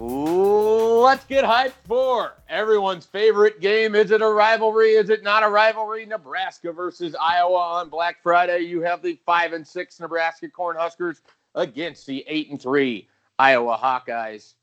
Let's 0.00 1.26
get 1.26 1.44
hyped 1.44 1.74
for 1.86 2.32
everyone's 2.48 3.04
favorite 3.04 3.60
game. 3.60 3.94
Is 3.94 4.10
it 4.10 4.22
a 4.22 4.28
rivalry? 4.28 4.92
Is 4.92 5.10
it 5.10 5.22
not 5.22 5.42
a 5.42 5.48
rivalry? 5.48 6.06
Nebraska 6.06 6.72
versus 6.72 7.14
Iowa 7.20 7.58
on 7.58 7.90
Black 7.90 8.22
Friday. 8.22 8.60
You 8.60 8.80
have 8.80 9.02
the 9.02 9.20
five 9.26 9.52
and 9.52 9.66
six 9.66 10.00
Nebraska 10.00 10.48
Cornhuskers 10.48 11.20
against 11.54 12.06
the 12.06 12.24
eight 12.26 12.48
and 12.48 12.58
three 12.58 13.08
Iowa 13.38 13.76
Hawkeyes 13.76 14.54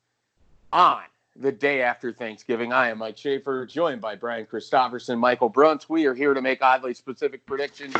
on 0.73 1.03
the 1.35 1.51
day 1.51 1.83
after 1.83 2.11
Thanksgiving. 2.11 2.73
I 2.73 2.89
am 2.89 2.97
Mike 2.97 3.17
Schaefer, 3.17 3.67
joined 3.67 4.01
by 4.01 4.15
Brian 4.15 4.47
Christopherson, 4.47 5.19
Michael 5.19 5.51
Bruntz. 5.51 5.87
We 5.87 6.07
are 6.07 6.15
here 6.15 6.33
to 6.33 6.41
make 6.41 6.63
oddly 6.63 6.95
specific 6.95 7.45
predictions, 7.45 7.93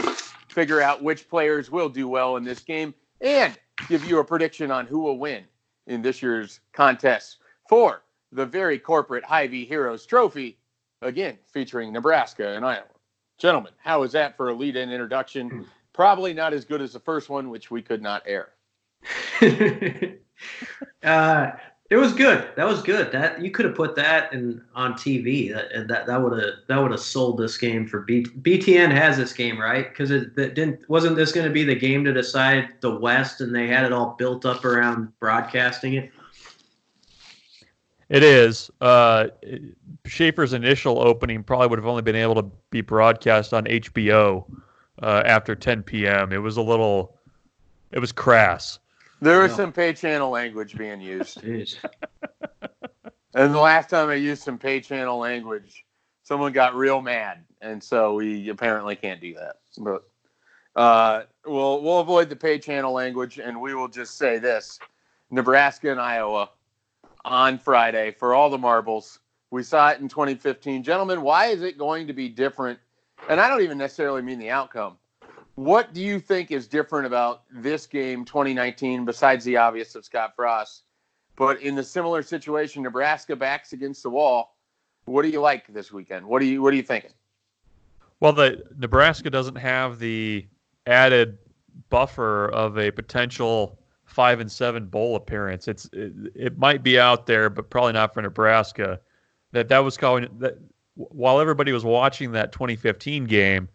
figure 0.47 0.81
out 0.81 1.03
which 1.03 1.29
players 1.29 1.69
will 1.69 1.89
do 1.89 2.07
well 2.07 2.37
in 2.37 2.43
this 2.43 2.61
game, 2.61 2.95
and 3.21 3.55
give 3.89 4.03
you 4.05 4.17
a 4.17 4.23
prediction 4.23 4.71
on 4.71 4.87
who 4.87 5.01
will 5.01 5.19
win 5.19 5.43
in 5.87 6.01
this 6.01 6.21
year's 6.21 6.59
contest 6.73 7.37
for 7.67 8.03
the 8.31 8.45
very 8.45 8.77
corporate 8.77 9.23
Hy-Vee 9.23 9.65
Heroes 9.65 10.05
Trophy, 10.05 10.57
again 11.01 11.37
featuring 11.51 11.91
Nebraska 11.91 12.55
and 12.55 12.65
Iowa. 12.65 12.83
Gentlemen, 13.37 13.73
how 13.83 14.03
is 14.03 14.11
that 14.13 14.35
for 14.35 14.49
a 14.49 14.53
lead-in 14.53 14.91
introduction? 14.91 15.65
Probably 15.93 16.33
not 16.33 16.53
as 16.53 16.65
good 16.65 16.81
as 16.81 16.93
the 16.93 16.99
first 16.99 17.29
one, 17.29 17.49
which 17.49 17.71
we 17.71 17.81
could 17.81 18.01
not 18.01 18.23
air. 18.25 18.49
uh, 21.03 21.51
it 21.89 21.95
was 21.95 22.13
good. 22.13 22.49
That 22.55 22.65
was 22.65 22.81
good. 22.81 23.11
That 23.11 23.41
you 23.41 23.49
could 23.49 23.65
have 23.65 23.75
put 23.75 23.95
that 23.95 24.33
in 24.33 24.61
on 24.75 24.93
TV. 24.93 25.53
That 25.53 25.87
that 25.87 26.05
that 26.07 26.21
would 26.21 26.37
have 26.43 26.53
that 26.67 26.77
would 26.77 26.91
have 26.91 26.99
sold 26.99 27.37
this 27.37 27.57
game 27.57 27.87
for 27.87 28.01
B, 28.01 28.25
BTN 28.41 28.91
has 28.91 29.15
this 29.15 29.31
game 29.31 29.59
right 29.59 29.87
because 29.89 30.11
it, 30.11 30.37
it, 30.37 30.53
didn't 30.53 30.87
wasn't 30.89 31.15
this 31.15 31.31
going 31.31 31.47
to 31.47 31.53
be 31.53 31.63
the 31.63 31.75
game 31.75 32.03
to 32.03 32.11
decide 32.11 32.69
the 32.81 32.99
West 32.99 33.39
and 33.39 33.55
they 33.55 33.67
had 33.67 33.85
it 33.85 33.93
all 33.93 34.15
built 34.17 34.45
up 34.45 34.65
around 34.65 35.17
broadcasting 35.19 35.93
it. 35.93 36.11
It 38.09 38.23
is. 38.23 38.69
Uh, 38.79 39.27
Schaefer's 40.05 40.53
initial 40.53 40.99
opening 40.99 41.43
probably 41.43 41.67
would 41.67 41.79
have 41.79 41.87
only 41.87 42.01
been 42.01 42.15
able 42.15 42.35
to 42.35 42.49
be 42.69 42.81
broadcast 42.81 43.53
on 43.53 43.65
HBO 43.65 44.45
uh, 45.01 45.23
after 45.25 45.55
10 45.55 45.83
p.m. 45.83 46.31
It 46.31 46.37
was 46.37 46.55
a 46.55 46.61
little, 46.61 47.17
it 47.91 47.99
was 47.99 48.13
crass. 48.13 48.79
There 49.21 49.41
was 49.41 49.55
some 49.55 49.71
pay 49.71 49.93
channel 49.93 50.29
language 50.29 50.77
being 50.77 51.01
used. 51.01 51.43
and 51.43 51.79
the 53.33 53.59
last 53.59 53.89
time 53.89 54.09
I 54.09 54.15
used 54.15 54.43
some 54.43 54.57
pay 54.57 54.79
channel 54.79 55.17
language, 55.17 55.85
someone 56.23 56.51
got 56.51 56.75
real 56.75 57.01
mad, 57.01 57.43
and 57.61 57.83
so 57.83 58.15
we 58.15 58.49
apparently 58.49 58.95
can't 58.95 59.19
do 59.19 59.33
that. 59.35 59.55
But 59.77 60.03
uh, 60.75 61.23
we'll 61.45 61.81
we'll 61.81 61.99
avoid 61.99 62.29
the 62.29 62.35
pay 62.35 62.59
channel 62.59 62.93
language, 62.93 63.39
and 63.39 63.59
we 63.59 63.73
will 63.73 63.87
just 63.87 64.17
say 64.17 64.37
this: 64.37 64.79
Nebraska 65.31 65.89
and 65.89 65.99
Iowa 65.99 66.49
on 67.25 67.57
Friday 67.57 68.11
for 68.11 68.35
all 68.35 68.49
the 68.49 68.57
marbles. 68.57 69.19
We 69.49 69.63
saw 69.63 69.89
it 69.89 69.99
in 69.99 70.09
2015, 70.09 70.83
gentlemen. 70.83 71.21
Why 71.21 71.47
is 71.47 71.61
it 71.61 71.77
going 71.77 72.07
to 72.07 72.13
be 72.13 72.29
different? 72.29 72.79
And 73.29 73.39
I 73.39 73.49
don't 73.49 73.61
even 73.61 73.77
necessarily 73.77 74.21
mean 74.21 74.39
the 74.39 74.49
outcome. 74.49 74.97
What 75.57 75.91
do 75.91 76.01
you 76.01 76.19
think 76.19 76.51
is 76.51 76.67
different 76.67 77.07
about 77.07 77.41
this 77.51 77.87
game 77.87 78.25
2019 78.25 79.05
besides 79.05 79.43
the 79.43 79.57
obvious 79.57 79.95
of 79.95 80.05
Scott 80.05 80.33
Frost? 80.35 80.83
But 81.35 81.59
in 81.63 81.73
the 81.73 81.83
similar 81.83 82.21
situation, 82.21 82.83
Nebraska 82.83 83.35
backs 83.35 83.73
against 83.73 84.03
the 84.03 84.11
wall. 84.11 84.55
What 85.05 85.23
do 85.23 85.29
you 85.29 85.41
like 85.41 85.65
this 85.73 85.91
weekend? 85.91 86.27
What 86.27 86.43
are 86.43 86.45
you 86.45 86.61
what 86.61 86.73
are 86.73 86.75
you 86.75 86.83
thinking? 86.83 87.09
Well, 88.19 88.33
the 88.33 88.65
Nebraska 88.77 89.31
doesn't 89.31 89.55
have 89.55 89.97
the 89.97 90.45
added 90.85 91.39
buffer 91.89 92.49
of 92.49 92.77
a 92.77 92.91
potential 92.91 93.79
five 94.05 94.39
and 94.39 94.51
seven 94.51 94.85
bowl 94.85 95.15
appearance. 95.15 95.67
It's 95.67 95.89
it, 95.91 96.13
it 96.35 96.57
might 96.59 96.83
be 96.83 96.99
out 96.99 97.25
there, 97.25 97.49
but 97.49 97.71
probably 97.71 97.93
not 97.93 98.13
for 98.13 98.21
Nebraska. 98.21 98.99
That 99.53 99.69
that 99.69 99.79
was 99.79 99.97
calling 99.97 100.27
that 100.37 100.59
while 100.93 101.39
everybody 101.39 101.71
was 101.71 101.83
watching 101.83 102.33
that 102.33 102.51
2015 102.51 103.25
game, 103.25 103.69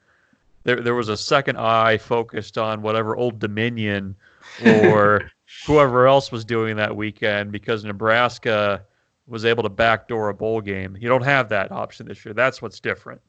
there 0.64 0.80
there 0.80 0.94
was 0.94 1.08
a 1.08 1.16
second 1.16 1.58
eye 1.58 1.98
focused 1.98 2.58
on 2.58 2.82
whatever 2.82 3.16
Old 3.16 3.38
Dominion 3.38 4.16
or 4.64 5.30
whoever 5.66 6.06
else 6.06 6.32
was 6.32 6.44
doing 6.44 6.76
that 6.76 6.94
weekend 6.94 7.52
because 7.52 7.84
Nebraska 7.84 8.84
was 9.26 9.44
able 9.44 9.62
to 9.62 9.68
backdoor 9.68 10.28
a 10.28 10.34
bowl 10.34 10.60
game. 10.60 10.96
You 10.98 11.08
don't 11.08 11.24
have 11.24 11.48
that 11.50 11.70
option 11.70 12.06
this 12.06 12.24
year. 12.24 12.34
That's 12.34 12.60
what's 12.60 12.80
different. 12.80 13.20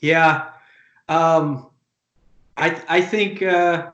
Yeah, 0.00 0.50
um, 1.08 1.70
I 2.56 2.82
I 2.88 3.00
think 3.00 3.42
uh, 3.42 3.90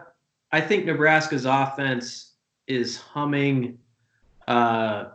I 0.52 0.60
think 0.60 0.84
Nebraska's 0.84 1.46
offense 1.46 2.32
is 2.66 2.96
humming. 2.96 3.78
Uh, 4.48 5.10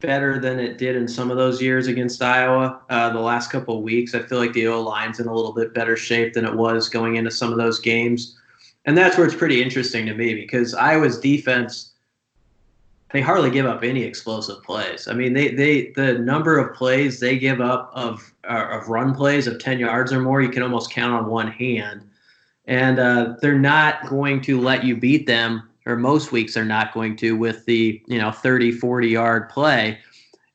better 0.00 0.38
than 0.38 0.58
it 0.58 0.78
did 0.78 0.96
in 0.96 1.06
some 1.06 1.30
of 1.30 1.36
those 1.36 1.60
years 1.60 1.88
against 1.88 2.22
Iowa. 2.22 2.80
Uh, 2.88 3.10
the 3.10 3.20
last 3.20 3.50
couple 3.50 3.76
of 3.76 3.82
weeks, 3.82 4.14
I 4.14 4.20
feel 4.20 4.38
like 4.38 4.52
the 4.52 4.66
O 4.68 4.80
line's 4.80 5.20
in 5.20 5.26
a 5.26 5.34
little 5.34 5.52
bit 5.52 5.74
better 5.74 5.96
shape 5.96 6.32
than 6.32 6.44
it 6.44 6.54
was 6.54 6.88
going 6.88 7.16
into 7.16 7.30
some 7.30 7.52
of 7.52 7.58
those 7.58 7.78
games, 7.78 8.38
and 8.86 8.96
that's 8.96 9.16
where 9.16 9.26
it's 9.26 9.36
pretty 9.36 9.62
interesting 9.62 10.06
to 10.06 10.14
me 10.14 10.34
because 10.34 10.74
Iowa's 10.74 11.18
defense. 11.18 11.90
They 13.12 13.20
hardly 13.20 13.50
give 13.50 13.64
up 13.64 13.84
any 13.84 14.02
explosive 14.02 14.60
plays. 14.64 15.06
I 15.06 15.12
mean, 15.12 15.34
they, 15.34 15.50
they 15.50 15.92
the 15.92 16.14
number 16.14 16.58
of 16.58 16.74
plays 16.74 17.20
they 17.20 17.38
give 17.38 17.60
up 17.60 17.92
of 17.94 18.32
uh, 18.42 18.66
of 18.72 18.88
run 18.88 19.14
plays 19.14 19.46
of 19.46 19.60
ten 19.60 19.78
yards 19.78 20.12
or 20.12 20.20
more, 20.20 20.42
you 20.42 20.48
can 20.48 20.64
almost 20.64 20.90
count 20.90 21.12
on 21.12 21.30
one 21.30 21.46
hand, 21.46 22.02
and 22.66 22.98
uh, 22.98 23.34
they're 23.40 23.56
not 23.56 24.08
going 24.08 24.40
to 24.40 24.60
let 24.60 24.82
you 24.82 24.96
beat 24.96 25.28
them 25.28 25.68
or 25.86 25.96
most 25.96 26.32
weeks 26.32 26.56
are 26.56 26.64
not 26.64 26.94
going 26.94 27.16
to 27.16 27.36
with 27.36 27.64
the 27.66 28.02
you 28.06 28.18
know 28.18 28.30
30 28.30 28.72
40 28.72 29.08
yard 29.08 29.48
play. 29.48 29.98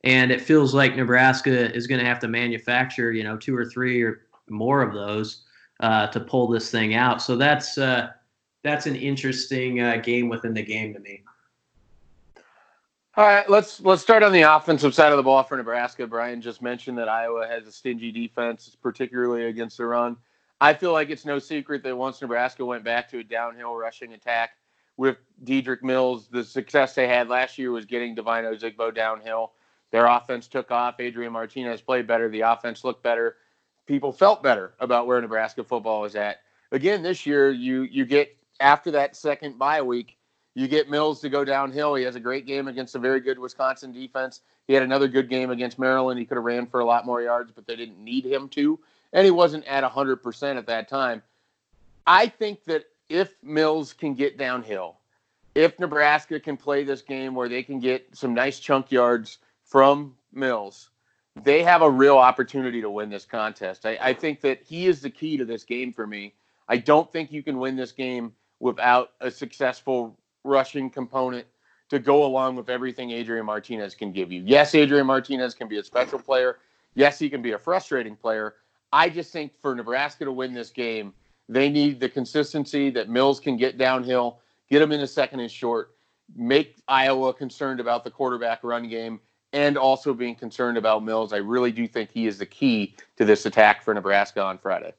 And 0.02 0.32
it 0.32 0.40
feels 0.40 0.72
like 0.74 0.96
nebraska 0.96 1.74
is 1.74 1.86
going 1.86 2.00
to 2.00 2.06
have 2.06 2.18
to 2.20 2.28
manufacture 2.28 3.12
you 3.12 3.24
know 3.24 3.36
two 3.36 3.56
or 3.56 3.64
three 3.64 4.02
or 4.02 4.22
more 4.48 4.82
of 4.82 4.92
those 4.92 5.44
uh, 5.80 6.08
to 6.08 6.20
pull 6.20 6.48
this 6.48 6.70
thing 6.70 6.94
out. 6.94 7.22
So 7.22 7.36
that's 7.36 7.78
uh, 7.78 8.10
that's 8.62 8.86
an 8.86 8.96
interesting 8.96 9.80
uh, 9.80 9.96
game 9.96 10.28
within 10.28 10.54
the 10.54 10.62
game 10.62 10.92
to 10.94 11.00
me. 11.00 11.22
All 13.16 13.26
right 13.26 13.48
let's 13.50 13.80
let's 13.80 14.02
start 14.02 14.22
on 14.22 14.32
the 14.32 14.42
offensive 14.42 14.94
side 14.94 15.12
of 15.12 15.16
the 15.16 15.22
ball 15.22 15.42
for 15.42 15.56
nebraska. 15.56 16.06
Brian 16.06 16.40
just 16.40 16.62
mentioned 16.62 16.96
that 16.98 17.08
iowa 17.08 17.46
has 17.46 17.66
a 17.66 17.72
stingy 17.72 18.10
defense 18.10 18.76
particularly 18.80 19.46
against 19.46 19.76
the 19.78 19.84
run. 19.84 20.16
I 20.62 20.74
feel 20.74 20.92
like 20.92 21.10
it's 21.10 21.24
no 21.24 21.38
secret 21.38 21.82
that 21.82 21.96
once 21.96 22.20
nebraska 22.22 22.64
went 22.64 22.84
back 22.84 23.08
to 23.10 23.18
a 23.18 23.24
downhill 23.24 23.74
rushing 23.74 24.12
attack 24.12 24.50
with 24.96 25.16
Dedrick 25.44 25.82
Mills, 25.82 26.28
the 26.28 26.44
success 26.44 26.94
they 26.94 27.08
had 27.08 27.28
last 27.28 27.58
year 27.58 27.70
was 27.70 27.84
getting 27.84 28.14
Devine 28.14 28.44
Ozigbo 28.44 28.94
downhill. 28.94 29.52
Their 29.90 30.06
offense 30.06 30.46
took 30.46 30.70
off. 30.70 31.00
Adrian 31.00 31.32
Martinez 31.32 31.80
played 31.80 32.06
better. 32.06 32.28
The 32.28 32.42
offense 32.42 32.84
looked 32.84 33.02
better. 33.02 33.36
People 33.86 34.12
felt 34.12 34.42
better 34.42 34.74
about 34.78 35.06
where 35.06 35.20
Nebraska 35.20 35.64
football 35.64 36.04
is 36.04 36.14
at. 36.14 36.42
Again, 36.72 37.02
this 37.02 37.26
year 37.26 37.50
you 37.50 37.82
you 37.82 38.04
get 38.04 38.36
after 38.60 38.90
that 38.92 39.16
second 39.16 39.58
bye 39.58 39.82
week, 39.82 40.16
you 40.54 40.68
get 40.68 40.90
Mills 40.90 41.20
to 41.20 41.28
go 41.28 41.44
downhill. 41.44 41.94
He 41.94 42.04
has 42.04 42.14
a 42.14 42.20
great 42.20 42.46
game 42.46 42.68
against 42.68 42.94
a 42.94 42.98
very 42.98 43.20
good 43.20 43.38
Wisconsin 43.38 43.92
defense. 43.92 44.42
He 44.68 44.74
had 44.74 44.82
another 44.82 45.08
good 45.08 45.28
game 45.28 45.50
against 45.50 45.78
Maryland. 45.78 46.20
He 46.20 46.24
could 46.24 46.36
have 46.36 46.44
ran 46.44 46.66
for 46.66 46.80
a 46.80 46.84
lot 46.84 47.04
more 47.06 47.20
yards, 47.20 47.50
but 47.52 47.66
they 47.66 47.74
didn't 47.74 47.98
need 47.98 48.24
him 48.24 48.48
to, 48.50 48.78
and 49.12 49.24
he 49.24 49.30
wasn't 49.32 49.64
at 49.64 49.82
100% 49.82 50.56
at 50.56 50.66
that 50.66 50.88
time. 50.88 51.22
I 52.06 52.28
think 52.28 52.64
that 52.64 52.84
if 53.10 53.34
Mills 53.42 53.92
can 53.92 54.14
get 54.14 54.38
downhill, 54.38 54.96
if 55.54 55.78
Nebraska 55.78 56.38
can 56.40 56.56
play 56.56 56.84
this 56.84 57.02
game 57.02 57.34
where 57.34 57.48
they 57.48 57.62
can 57.62 57.80
get 57.80 58.06
some 58.16 58.32
nice 58.32 58.60
chunk 58.60 58.90
yards 58.90 59.38
from 59.64 60.14
Mills, 60.32 60.90
they 61.42 61.62
have 61.62 61.82
a 61.82 61.90
real 61.90 62.16
opportunity 62.16 62.80
to 62.80 62.88
win 62.88 63.10
this 63.10 63.24
contest. 63.24 63.84
I, 63.84 63.98
I, 64.00 64.14
think 64.14 64.40
that 64.42 64.62
he 64.62 64.86
is 64.86 65.00
the 65.00 65.10
key 65.10 65.36
to 65.36 65.44
this 65.44 65.64
game 65.64 65.92
for 65.92 66.06
me. 66.06 66.34
I 66.68 66.76
don't 66.76 67.10
think 67.12 67.32
you 67.32 67.42
can 67.42 67.58
win 67.58 67.76
this 67.76 67.92
game 67.92 68.32
without 68.60 69.12
a 69.20 69.30
successful 69.30 70.16
rushing 70.44 70.88
component 70.88 71.46
to 71.88 71.98
go 71.98 72.24
along 72.24 72.54
with 72.54 72.70
everything 72.70 73.10
Adrian 73.10 73.44
Martinez 73.44 73.94
can 73.94 74.12
give 74.12 74.30
you. 74.30 74.42
Yes, 74.46 74.74
Adrian 74.74 75.06
Martinez 75.06 75.54
can 75.54 75.66
be 75.66 75.78
a 75.78 75.82
special 75.82 76.18
player. 76.18 76.58
Yes, 76.94 77.18
he 77.18 77.28
can 77.28 77.42
be 77.42 77.52
a 77.52 77.58
frustrating 77.58 78.14
player. 78.14 78.54
I 78.92 79.08
just 79.08 79.32
think 79.32 79.52
for 79.60 79.74
Nebraska 79.74 80.24
to 80.24 80.32
win 80.32 80.52
this 80.52 80.70
game, 80.70 81.12
they 81.50 81.68
need 81.68 81.98
the 81.98 82.08
consistency 82.08 82.90
that 82.90 83.08
Mills 83.08 83.40
can 83.40 83.56
get 83.56 83.76
downhill, 83.76 84.38
get 84.70 84.80
him 84.80 84.92
in 84.92 85.00
a 85.00 85.06
second 85.06 85.40
and 85.40 85.50
short, 85.50 85.96
make 86.36 86.76
Iowa 86.86 87.34
concerned 87.34 87.80
about 87.80 88.04
the 88.04 88.10
quarterback 88.10 88.62
run 88.62 88.88
game, 88.88 89.18
and 89.52 89.76
also 89.76 90.14
being 90.14 90.36
concerned 90.36 90.78
about 90.78 91.02
Mills. 91.02 91.32
I 91.32 91.38
really 91.38 91.72
do 91.72 91.88
think 91.88 92.12
he 92.12 92.28
is 92.28 92.38
the 92.38 92.46
key 92.46 92.94
to 93.16 93.24
this 93.24 93.46
attack 93.46 93.82
for 93.82 93.92
Nebraska 93.92 94.40
on 94.40 94.58
Friday. 94.58 94.92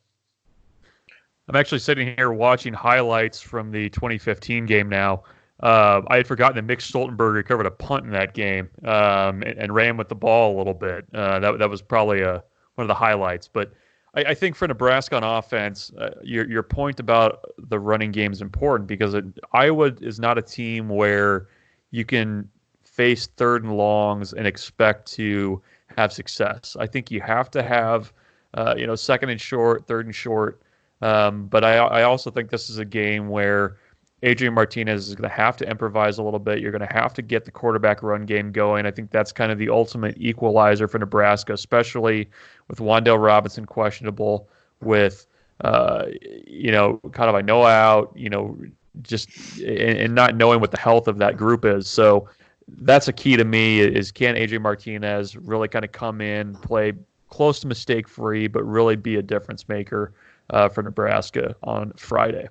I'm 1.47 1.55
actually 1.55 1.79
sitting 1.79 2.13
here 2.17 2.33
watching 2.33 2.73
highlights 2.73 3.39
from 3.39 3.71
the 3.71 3.89
2015 3.89 4.65
game 4.65 4.89
now. 4.89 5.23
Uh, 5.61 6.01
I 6.07 6.17
had 6.17 6.27
forgotten 6.27 6.65
that 6.65 6.69
Mick 6.69 6.81
Stoltenberg 6.81 7.33
recovered 7.33 7.65
a 7.65 7.71
punt 7.71 8.03
in 8.03 8.11
that 8.11 8.33
game 8.33 8.69
um, 8.83 9.41
and, 9.43 9.57
and, 9.57 9.75
ran 9.75 9.95
with 9.95 10.09
the 10.09 10.15
ball 10.15 10.55
a 10.55 10.57
little 10.57 10.73
bit. 10.73 11.05
Uh, 11.13 11.39
that, 11.39 11.59
that 11.59 11.69
was 11.69 11.83
probably 11.83 12.21
a, 12.21 12.43
one 12.75 12.83
of 12.83 12.87
the 12.87 12.95
highlights. 12.95 13.47
But 13.47 13.71
I, 14.13 14.21
I 14.21 14.33
think 14.33 14.55
for 14.55 14.67
Nebraska 14.67 15.15
on 15.15 15.23
offense, 15.23 15.91
uh, 15.97 16.11
your 16.23 16.49
your 16.49 16.63
point 16.63 16.99
about 16.99 17.45
the 17.57 17.79
running 17.79 18.11
game 18.11 18.31
is 18.31 18.41
important 18.41 18.87
because 18.87 19.13
it, 19.13 19.25
Iowa 19.53 19.93
is 20.01 20.19
not 20.19 20.37
a 20.37 20.41
team 20.41 20.89
where 20.89 21.47
you 21.91 22.05
can 22.05 22.49
face 22.83 23.27
third 23.27 23.63
and 23.63 23.77
longs 23.77 24.33
and 24.33 24.45
expect 24.45 25.11
to 25.13 25.61
have 25.97 26.11
success. 26.13 26.75
I 26.79 26.87
think 26.87 27.11
you 27.11 27.21
have 27.21 27.49
to 27.51 27.63
have, 27.63 28.13
uh, 28.53 28.75
you 28.77 28.87
know, 28.87 28.95
second 28.95 29.29
and 29.29 29.39
short, 29.39 29.87
third 29.87 30.05
and 30.05 30.15
short. 30.15 30.61
Um, 31.01 31.47
but 31.47 31.63
I, 31.63 31.77
I 31.77 32.03
also 32.03 32.29
think 32.29 32.49
this 32.49 32.69
is 32.69 32.77
a 32.77 32.85
game 32.85 33.29
where 33.29 33.77
Adrian 34.23 34.53
Martinez 34.53 35.07
is 35.07 35.15
going 35.15 35.29
to 35.29 35.35
have 35.35 35.57
to 35.57 35.69
improvise 35.69 36.19
a 36.19 36.23
little 36.23 36.39
bit. 36.39 36.59
You're 36.59 36.71
going 36.71 36.87
to 36.87 36.93
have 36.93 37.13
to 37.15 37.21
get 37.21 37.45
the 37.45 37.51
quarterback 37.51 38.03
run 38.03 38.25
game 38.25 38.51
going. 38.51 38.85
I 38.85 38.91
think 38.91 39.09
that's 39.09 39.31
kind 39.31 39.51
of 39.51 39.57
the 39.57 39.69
ultimate 39.69 40.15
equalizer 40.19 40.87
for 40.87 40.99
Nebraska, 40.99 41.53
especially 41.53 42.29
with 42.67 42.79
Wan'Dale 42.79 43.21
Robinson 43.21 43.65
questionable, 43.65 44.47
with 44.81 45.25
uh, 45.61 46.05
you 46.47 46.71
know, 46.71 46.99
kind 47.11 47.29
of 47.29 47.35
I 47.35 47.41
know 47.41 47.65
out, 47.65 48.11
you 48.15 48.29
know, 48.29 48.57
just 49.03 49.59
and, 49.59 49.97
and, 49.99 50.15
not 50.15 50.35
knowing 50.35 50.59
what 50.59 50.71
the 50.71 50.79
health 50.79 51.07
of 51.07 51.17
that 51.19 51.37
group 51.37 51.65
is. 51.65 51.87
So 51.87 52.27
that's 52.67 53.07
a 53.07 53.13
key 53.13 53.37
to 53.37 53.45
me 53.45 53.79
is 53.79 54.11
can 54.11 54.35
Adrian 54.35 54.63
Martinez 54.63 55.35
really 55.35 55.67
kind 55.67 55.85
of 55.85 55.91
come 55.91 56.19
in, 56.19 56.55
play 56.55 56.93
close 57.29 57.59
to 57.61 57.67
mistake 57.67 58.07
free, 58.07 58.47
but 58.47 58.63
really 58.63 58.95
be 58.95 59.15
a 59.15 59.21
difference 59.21 59.69
maker 59.69 60.13
uh, 60.49 60.67
for 60.67 60.81
Nebraska 60.81 61.55
on 61.63 61.93
Friday. 61.93 62.47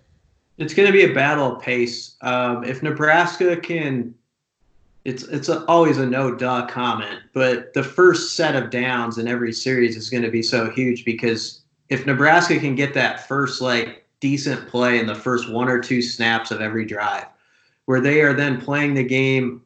It's 0.60 0.74
going 0.74 0.86
to 0.86 0.92
be 0.92 1.10
a 1.10 1.14
battle 1.14 1.56
of 1.56 1.62
pace. 1.62 2.16
Um, 2.20 2.64
if 2.64 2.82
Nebraska 2.82 3.56
can, 3.56 4.14
it's 5.06 5.22
it's 5.24 5.48
a, 5.48 5.64
always 5.64 5.96
a 5.96 6.04
no 6.04 6.34
duh 6.34 6.66
comment, 6.66 7.20
but 7.32 7.72
the 7.72 7.82
first 7.82 8.36
set 8.36 8.54
of 8.54 8.68
downs 8.68 9.16
in 9.16 9.26
every 9.26 9.54
series 9.54 9.96
is 9.96 10.10
going 10.10 10.22
to 10.22 10.30
be 10.30 10.42
so 10.42 10.68
huge 10.70 11.06
because 11.06 11.62
if 11.88 12.04
Nebraska 12.04 12.58
can 12.58 12.74
get 12.74 12.92
that 12.92 13.26
first 13.26 13.62
like 13.62 14.06
decent 14.20 14.68
play 14.68 14.98
in 14.98 15.06
the 15.06 15.14
first 15.14 15.50
one 15.50 15.66
or 15.66 15.80
two 15.80 16.02
snaps 16.02 16.50
of 16.50 16.60
every 16.60 16.84
drive, 16.84 17.24
where 17.86 18.02
they 18.02 18.20
are 18.20 18.34
then 18.34 18.60
playing 18.60 18.92
the 18.92 19.02
game 19.02 19.62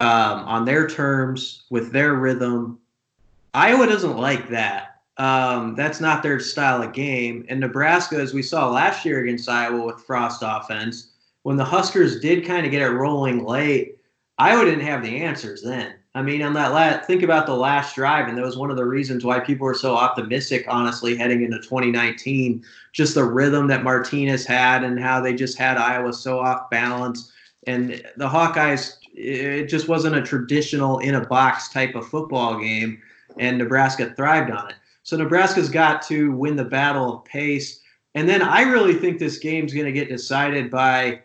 um, 0.00 0.40
on 0.40 0.66
their 0.66 0.86
terms 0.86 1.62
with 1.70 1.90
their 1.90 2.14
rhythm, 2.16 2.78
Iowa 3.54 3.86
doesn't 3.86 4.18
like 4.18 4.50
that. 4.50 4.87
Um, 5.18 5.74
that's 5.74 6.00
not 6.00 6.22
their 6.22 6.38
style 6.38 6.82
of 6.82 6.92
game. 6.92 7.44
And 7.48 7.58
Nebraska, 7.58 8.16
as 8.16 8.32
we 8.32 8.42
saw 8.42 8.70
last 8.70 9.04
year 9.04 9.20
against 9.20 9.48
Iowa 9.48 9.84
with 9.84 10.04
Frost 10.04 10.42
offense, 10.44 11.10
when 11.42 11.56
the 11.56 11.64
Huskers 11.64 12.20
did 12.20 12.46
kind 12.46 12.64
of 12.64 12.70
get 12.70 12.82
it 12.82 12.90
rolling 12.90 13.44
late, 13.44 13.98
Iowa 14.38 14.64
didn't 14.64 14.86
have 14.86 15.02
the 15.02 15.22
answers 15.22 15.62
then. 15.62 15.94
I 16.14 16.22
mean, 16.22 16.42
on 16.42 16.54
that 16.54 16.72
last, 16.72 17.06
think 17.06 17.22
about 17.22 17.46
the 17.46 17.54
last 17.54 17.94
drive, 17.94 18.28
and 18.28 18.38
that 18.38 18.44
was 18.44 18.56
one 18.56 18.70
of 18.70 18.76
the 18.76 18.84
reasons 18.84 19.24
why 19.24 19.40
people 19.40 19.66
were 19.66 19.74
so 19.74 19.94
optimistic, 19.94 20.64
honestly, 20.68 21.16
heading 21.16 21.42
into 21.42 21.58
2019. 21.58 22.64
Just 22.92 23.14
the 23.14 23.24
rhythm 23.24 23.66
that 23.68 23.84
Martinez 23.84 24.46
had 24.46 24.84
and 24.84 24.98
how 24.98 25.20
they 25.20 25.34
just 25.34 25.58
had 25.58 25.76
Iowa 25.76 26.12
so 26.12 26.38
off 26.40 26.70
balance. 26.70 27.32
And 27.66 28.02
the 28.16 28.28
Hawkeyes, 28.28 28.96
it 29.14 29.66
just 29.66 29.88
wasn't 29.88 30.16
a 30.16 30.22
traditional 30.22 30.98
in 31.00 31.16
a 31.16 31.26
box 31.26 31.68
type 31.68 31.94
of 31.94 32.08
football 32.08 32.58
game, 32.58 33.00
and 33.38 33.58
Nebraska 33.58 34.12
thrived 34.16 34.50
on 34.50 34.70
it. 34.70 34.76
So 35.08 35.16
Nebraska's 35.16 35.70
got 35.70 36.02
to 36.08 36.32
win 36.32 36.54
the 36.54 36.66
battle 36.66 37.14
of 37.14 37.24
pace. 37.24 37.80
And 38.14 38.28
then 38.28 38.42
I 38.42 38.60
really 38.60 38.92
think 38.92 39.18
this 39.18 39.38
game's 39.38 39.72
going 39.72 39.86
to 39.86 39.92
get 39.92 40.10
decided 40.10 40.70
by 40.70 41.22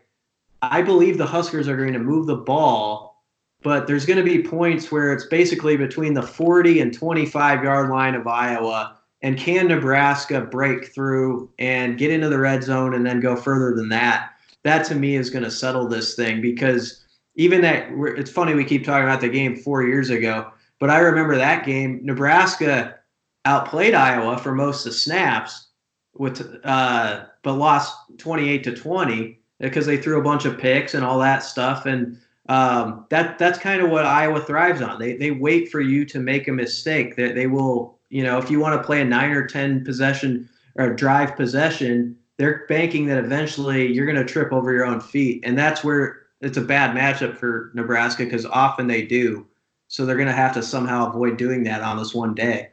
I 0.61 0.81
believe 0.81 1.17
the 1.17 1.25
Huskers 1.25 1.67
are 1.67 1.75
going 1.75 1.91
to 1.91 1.99
move 1.99 2.25
the 2.25 2.37
ball, 2.37 3.21
but 3.61 3.85
there's 3.85 4.05
going 4.05 4.19
to 4.19 4.23
be 4.23 4.41
points 4.41 4.89
where 4.89 5.11
it's 5.11 5.25
basically 5.25 5.75
between 5.75 6.13
the 6.13 6.21
40 6.21 6.79
and 6.79 6.93
25 6.93 7.61
yard 7.61 7.89
line 7.89 8.15
of 8.15 8.25
Iowa. 8.25 8.97
And 9.21 9.37
can 9.37 9.67
Nebraska 9.67 10.39
break 10.39 10.93
through 10.93 11.49
and 11.59 11.97
get 11.97 12.09
into 12.09 12.29
the 12.29 12.39
red 12.39 12.63
zone 12.63 12.93
and 12.93 13.05
then 13.05 13.19
go 13.19 13.35
further 13.35 13.75
than 13.75 13.89
that? 13.89 14.29
That 14.63 14.85
to 14.85 14.95
me 14.95 15.17
is 15.17 15.29
going 15.29 15.43
to 15.43 15.51
settle 15.51 15.89
this 15.89 16.15
thing 16.15 16.39
because 16.39 17.03
even 17.35 17.59
that, 17.63 17.89
it's 18.17 18.31
funny 18.31 18.53
we 18.53 18.63
keep 18.63 18.85
talking 18.85 19.03
about 19.03 19.19
the 19.19 19.27
game 19.27 19.57
four 19.57 19.83
years 19.83 20.09
ago, 20.09 20.53
but 20.79 20.89
I 20.89 20.99
remember 20.99 21.35
that 21.35 21.65
game. 21.65 21.99
Nebraska 22.01 22.99
outplayed 23.45 23.93
Iowa 23.93 24.37
for 24.37 24.53
most 24.53 24.85
of 24.85 24.91
the 24.91 24.97
snaps, 24.97 25.67
with 26.15 26.59
uh, 26.63 27.25
but 27.41 27.53
lost 27.53 27.95
28 28.17 28.63
to 28.63 28.75
20 28.75 29.39
because 29.59 29.85
they 29.85 29.97
threw 29.97 30.19
a 30.19 30.23
bunch 30.23 30.45
of 30.45 30.57
picks 30.57 30.93
and 30.93 31.03
all 31.03 31.19
that 31.19 31.43
stuff. 31.43 31.85
And 31.85 32.17
um, 32.49 33.05
that 33.09 33.39
that's 33.39 33.57
kind 33.57 33.81
of 33.81 33.89
what 33.89 34.05
Iowa 34.05 34.41
thrives 34.41 34.81
on. 34.81 34.99
They 34.99 35.15
they 35.15 35.31
wait 35.31 35.71
for 35.71 35.81
you 35.81 36.05
to 36.05 36.19
make 36.19 36.47
a 36.47 36.51
mistake. 36.51 37.15
That 37.15 37.29
they, 37.29 37.41
they 37.41 37.47
will, 37.47 37.97
you 38.09 38.23
know, 38.23 38.37
if 38.37 38.51
you 38.51 38.59
want 38.59 38.79
to 38.79 38.85
play 38.85 39.01
a 39.01 39.05
nine 39.05 39.31
or 39.31 39.47
ten 39.47 39.83
possession 39.83 40.49
or 40.75 40.93
drive 40.93 41.35
possession, 41.35 42.17
they're 42.37 42.65
banking 42.67 43.05
that 43.07 43.17
eventually 43.17 43.91
you're 43.91 44.05
going 44.05 44.17
to 44.17 44.25
trip 44.25 44.51
over 44.51 44.73
your 44.73 44.85
own 44.85 44.99
feet, 44.99 45.41
and 45.45 45.57
that's 45.57 45.83
where 45.83 46.23
it's 46.41 46.57
a 46.57 46.61
bad 46.61 46.95
matchup 46.95 47.37
for 47.37 47.71
Nebraska 47.73 48.25
because 48.25 48.45
often 48.45 48.87
they 48.87 49.05
do. 49.05 49.47
So 49.87 50.05
they're 50.05 50.17
going 50.17 50.27
to 50.27 50.33
have 50.33 50.53
to 50.55 50.63
somehow 50.63 51.07
avoid 51.07 51.37
doing 51.37 51.63
that 51.63 51.81
on 51.81 51.97
this 51.97 52.13
one 52.13 52.33
day. 52.33 52.69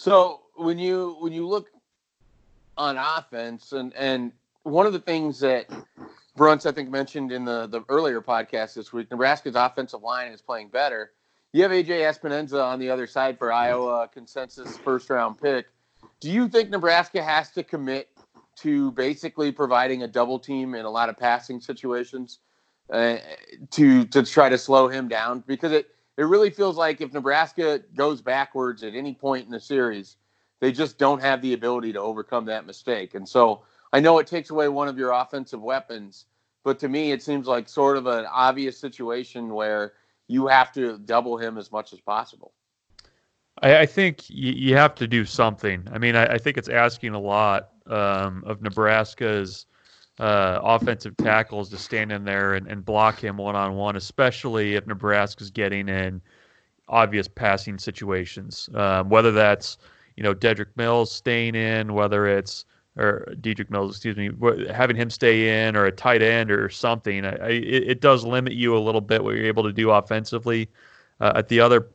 So 0.00 0.40
when 0.54 0.78
you 0.78 1.18
when 1.20 1.34
you 1.34 1.46
look 1.46 1.68
on 2.78 2.96
offense, 2.96 3.72
and 3.72 3.92
and 3.92 4.32
one 4.62 4.86
of 4.86 4.94
the 4.94 4.98
things 4.98 5.40
that 5.40 5.66
Bruntz 6.38 6.64
I 6.64 6.72
think 6.72 6.88
mentioned 6.88 7.32
in 7.32 7.44
the 7.44 7.66
the 7.66 7.84
earlier 7.90 8.22
podcast 8.22 8.72
this 8.72 8.94
week, 8.94 9.10
Nebraska's 9.10 9.56
offensive 9.56 10.00
line 10.02 10.32
is 10.32 10.40
playing 10.40 10.68
better. 10.68 11.12
You 11.52 11.64
have 11.64 11.70
AJ 11.70 11.88
Epenesa 11.88 12.64
on 12.64 12.78
the 12.78 12.88
other 12.88 13.06
side 13.06 13.38
for 13.38 13.52
Iowa 13.52 14.08
consensus 14.10 14.78
first 14.78 15.10
round 15.10 15.38
pick. 15.38 15.66
Do 16.20 16.30
you 16.30 16.48
think 16.48 16.70
Nebraska 16.70 17.22
has 17.22 17.50
to 17.50 17.62
commit 17.62 18.08
to 18.60 18.92
basically 18.92 19.52
providing 19.52 20.02
a 20.04 20.08
double 20.08 20.38
team 20.38 20.74
in 20.74 20.86
a 20.86 20.90
lot 20.90 21.10
of 21.10 21.18
passing 21.18 21.60
situations 21.60 22.38
uh, 22.88 23.18
to 23.72 24.06
to 24.06 24.22
try 24.22 24.48
to 24.48 24.56
slow 24.56 24.88
him 24.88 25.08
down? 25.08 25.44
Because 25.46 25.72
it 25.72 25.88
it 26.20 26.24
really 26.24 26.50
feels 26.50 26.76
like 26.76 27.00
if 27.00 27.14
Nebraska 27.14 27.80
goes 27.94 28.20
backwards 28.20 28.82
at 28.82 28.94
any 28.94 29.14
point 29.14 29.46
in 29.46 29.50
the 29.50 29.58
series, 29.58 30.18
they 30.60 30.70
just 30.70 30.98
don't 30.98 31.22
have 31.22 31.40
the 31.40 31.54
ability 31.54 31.94
to 31.94 31.98
overcome 31.98 32.44
that 32.44 32.66
mistake. 32.66 33.14
And 33.14 33.26
so 33.26 33.62
I 33.94 34.00
know 34.00 34.18
it 34.18 34.26
takes 34.26 34.50
away 34.50 34.68
one 34.68 34.86
of 34.86 34.98
your 34.98 35.12
offensive 35.12 35.62
weapons, 35.62 36.26
but 36.62 36.78
to 36.80 36.90
me, 36.90 37.12
it 37.12 37.22
seems 37.22 37.46
like 37.46 37.70
sort 37.70 37.96
of 37.96 38.06
an 38.06 38.26
obvious 38.30 38.78
situation 38.78 39.54
where 39.54 39.94
you 40.28 40.46
have 40.46 40.72
to 40.74 40.98
double 40.98 41.38
him 41.38 41.56
as 41.56 41.72
much 41.72 41.94
as 41.94 42.00
possible. 42.00 42.52
I, 43.62 43.78
I 43.78 43.86
think 43.86 44.28
you, 44.28 44.52
you, 44.52 44.76
have 44.76 44.94
to 44.96 45.08
do 45.08 45.24
something. 45.24 45.88
I 45.90 45.96
mean, 45.96 46.16
I, 46.16 46.34
I 46.34 46.38
think 46.38 46.58
it's 46.58 46.68
asking 46.68 47.14
a 47.14 47.18
lot 47.18 47.70
um, 47.86 48.44
of 48.46 48.60
Nebraska's 48.60 49.64
uh, 50.20 50.60
offensive 50.62 51.16
tackles 51.16 51.70
to 51.70 51.78
stand 51.78 52.12
in 52.12 52.24
there 52.24 52.54
and, 52.54 52.66
and 52.66 52.84
block 52.84 53.18
him 53.18 53.38
one 53.38 53.56
on 53.56 53.74
one, 53.74 53.96
especially 53.96 54.74
if 54.74 54.86
Nebraska's 54.86 55.50
getting 55.50 55.88
in 55.88 56.20
obvious 56.88 57.26
passing 57.26 57.78
situations. 57.78 58.68
Um, 58.74 59.08
whether 59.08 59.32
that's 59.32 59.78
you 60.16 60.22
know 60.22 60.34
Dedrick 60.34 60.76
Mills 60.76 61.10
staying 61.10 61.54
in, 61.54 61.94
whether 61.94 62.26
it's 62.26 62.66
or 62.98 63.32
Dedrick 63.40 63.70
Mills, 63.70 63.96
excuse 63.96 64.16
me, 64.16 64.30
having 64.70 64.96
him 64.96 65.08
stay 65.08 65.66
in 65.66 65.74
or 65.74 65.86
a 65.86 65.92
tight 65.92 66.22
end 66.22 66.50
or 66.50 66.68
something. 66.68 67.24
I, 67.24 67.36
I, 67.36 67.48
it, 67.48 68.00
does 68.00 68.24
limit 68.24 68.52
you 68.52 68.76
a 68.76 68.80
little 68.80 69.00
bit 69.00 69.24
what 69.24 69.36
you're 69.36 69.46
able 69.46 69.62
to 69.62 69.72
do 69.72 69.90
offensively. 69.90 70.68
Uh, 71.20 71.32
at 71.36 71.48
the 71.48 71.60
other 71.60 71.88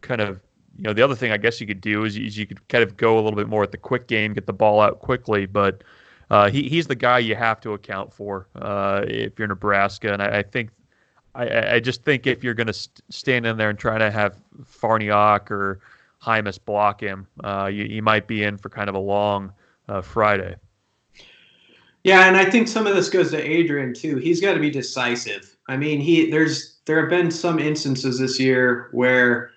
kind 0.00 0.20
of 0.20 0.40
you 0.76 0.84
know 0.84 0.92
the 0.92 1.02
other 1.02 1.14
thing 1.14 1.30
I 1.30 1.36
guess 1.36 1.60
you 1.60 1.68
could 1.68 1.80
do 1.80 2.04
is, 2.04 2.16
is 2.16 2.36
you 2.36 2.46
could 2.46 2.66
kind 2.68 2.82
of 2.82 2.96
go 2.96 3.14
a 3.14 3.20
little 3.20 3.36
bit 3.36 3.48
more 3.48 3.62
at 3.62 3.70
the 3.70 3.78
quick 3.78 4.08
game, 4.08 4.32
get 4.32 4.46
the 4.46 4.52
ball 4.52 4.80
out 4.80 4.98
quickly, 4.98 5.46
but 5.46 5.84
uh, 6.30 6.50
he, 6.50 6.68
he's 6.68 6.86
the 6.86 6.94
guy 6.94 7.18
you 7.18 7.34
have 7.34 7.60
to 7.60 7.72
account 7.72 8.12
for 8.12 8.46
uh, 8.56 9.04
if 9.06 9.38
you're 9.38 9.48
Nebraska. 9.48 10.12
And 10.12 10.22
I, 10.22 10.38
I 10.38 10.42
think, 10.42 10.70
I, 11.34 11.74
I, 11.74 11.80
just 11.80 12.04
think 12.04 12.26
if 12.26 12.44
you're 12.44 12.54
going 12.54 12.68
to 12.68 12.72
st- 12.72 13.02
stand 13.08 13.46
in 13.46 13.56
there 13.56 13.70
and 13.70 13.78
try 13.78 13.98
to 13.98 14.10
have 14.10 14.36
Farniok 14.62 15.50
or 15.50 15.80
Jaimes 16.22 16.58
block 16.58 17.00
him, 17.00 17.26
uh, 17.42 17.66
you, 17.72 17.84
you 17.84 18.02
might 18.02 18.26
be 18.26 18.44
in 18.44 18.56
for 18.56 18.68
kind 18.68 18.88
of 18.88 18.94
a 18.94 19.00
long 19.00 19.52
uh, 19.88 20.00
Friday. 20.00 20.56
Yeah, 22.04 22.26
and 22.26 22.36
I 22.36 22.44
think 22.44 22.66
some 22.68 22.86
of 22.86 22.94
this 22.94 23.10
goes 23.10 23.30
to 23.32 23.38
Adrian 23.38 23.92
too. 23.92 24.16
He's 24.16 24.40
got 24.40 24.54
to 24.54 24.60
be 24.60 24.70
decisive. 24.70 25.56
I 25.68 25.76
mean, 25.76 26.00
he 26.00 26.30
there's 26.30 26.78
there 26.86 26.98
have 27.00 27.10
been 27.10 27.30
some 27.30 27.58
instances 27.58 28.18
this 28.18 28.40
year 28.40 28.88
where 28.92 29.50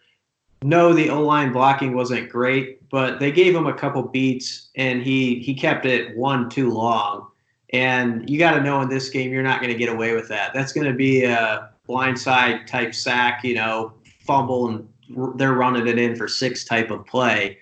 no, 0.61 0.93
the 0.93 1.09
O 1.09 1.21
line 1.21 1.53
blocking 1.53 1.95
wasn't 1.95 2.29
great, 2.29 2.82
but 2.93 3.19
they 3.19 3.31
gave 3.31 3.55
him 3.55 3.65
a 3.65 3.73
couple 3.73 4.03
beats 4.03 4.69
and 4.75 5.01
he 5.01 5.39
he 5.39 5.55
kept 5.55 5.83
it 5.83 6.15
one 6.15 6.47
too 6.47 6.69
long. 6.69 7.27
And 7.71 8.29
you 8.29 8.37
got 8.37 8.51
to 8.51 8.61
know 8.61 8.81
in 8.81 8.87
this 8.87 9.09
game 9.09 9.33
you're 9.33 9.41
not 9.41 9.61
going 9.61 9.73
to 9.73 9.77
get 9.77 9.89
away 9.89 10.13
with 10.13 10.27
that. 10.27 10.53
That's 10.53 10.71
going 10.71 10.85
to 10.85 10.93
be 10.93 11.23
a 11.23 11.71
blindside 11.89 12.67
type 12.67 12.93
sack, 12.93 13.43
you 13.43 13.55
know, 13.55 13.93
fumble 14.19 14.69
and 14.69 14.87
they're 15.39 15.53
running 15.53 15.87
it 15.87 15.97
in 15.97 16.15
for 16.15 16.27
six 16.27 16.65
type 16.65 16.91
of 16.91 17.03
play. 17.07 17.57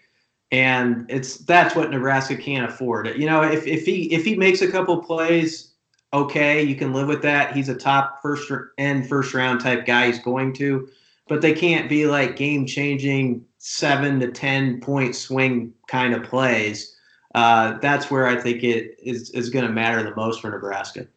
And 0.51 1.05
it's 1.09 1.37
that's 1.37 1.77
what 1.77 1.91
Nebraska 1.91 2.35
can't 2.35 2.69
afford. 2.69 3.07
You 3.15 3.25
know, 3.25 3.41
if 3.41 3.65
if 3.65 3.85
he 3.85 4.13
if 4.13 4.25
he 4.25 4.35
makes 4.35 4.61
a 4.61 4.69
couple 4.69 5.01
plays, 5.01 5.75
okay, 6.13 6.61
you 6.61 6.75
can 6.75 6.91
live 6.91 7.07
with 7.07 7.21
that. 7.21 7.55
He's 7.55 7.69
a 7.69 7.75
top 7.75 8.21
first 8.21 8.51
end 8.77 9.07
first 9.07 9.33
round 9.33 9.61
type 9.61 9.85
guy. 9.85 10.07
He's 10.07 10.19
going 10.19 10.51
to 10.55 10.89
but 11.31 11.41
they 11.41 11.53
can't 11.53 11.87
be 11.87 12.07
like 12.07 12.35
game 12.35 12.65
changing 12.65 13.45
seven 13.57 14.19
to 14.19 14.29
10 14.29 14.81
point 14.81 15.15
swing 15.15 15.73
kind 15.87 16.13
of 16.13 16.23
plays. 16.23 16.93
Uh, 17.33 17.77
that's 17.77 18.11
where 18.11 18.27
I 18.27 18.35
think 18.35 18.65
it 18.65 18.97
is, 19.01 19.29
is 19.29 19.49
going 19.49 19.65
to 19.65 19.71
matter 19.71 20.03
the 20.03 20.13
most 20.13 20.41
for 20.41 20.49
Nebraska. 20.49 21.07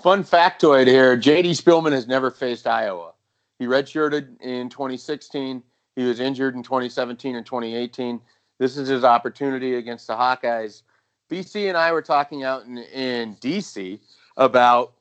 Fun 0.00 0.22
factoid 0.22 0.86
here: 0.86 1.16
J.D. 1.16 1.50
Spielman 1.50 1.90
has 1.90 2.06
never 2.06 2.30
faced 2.30 2.68
Iowa. 2.68 3.10
He 3.58 3.66
redshirted 3.66 4.40
in 4.40 4.68
2016. 4.68 5.64
He 5.96 6.04
was 6.04 6.20
injured 6.20 6.54
in 6.54 6.62
2017 6.62 7.34
and 7.34 7.44
2018. 7.44 8.20
This 8.60 8.76
is 8.76 8.86
his 8.86 9.02
opportunity 9.02 9.74
against 9.74 10.06
the 10.06 10.14
Hawkeyes. 10.14 10.82
BC 11.28 11.66
and 11.66 11.76
I 11.76 11.90
were 11.90 12.02
talking 12.02 12.44
out 12.44 12.66
in, 12.66 12.78
in 12.78 13.34
DC 13.40 13.98
about 14.36 14.92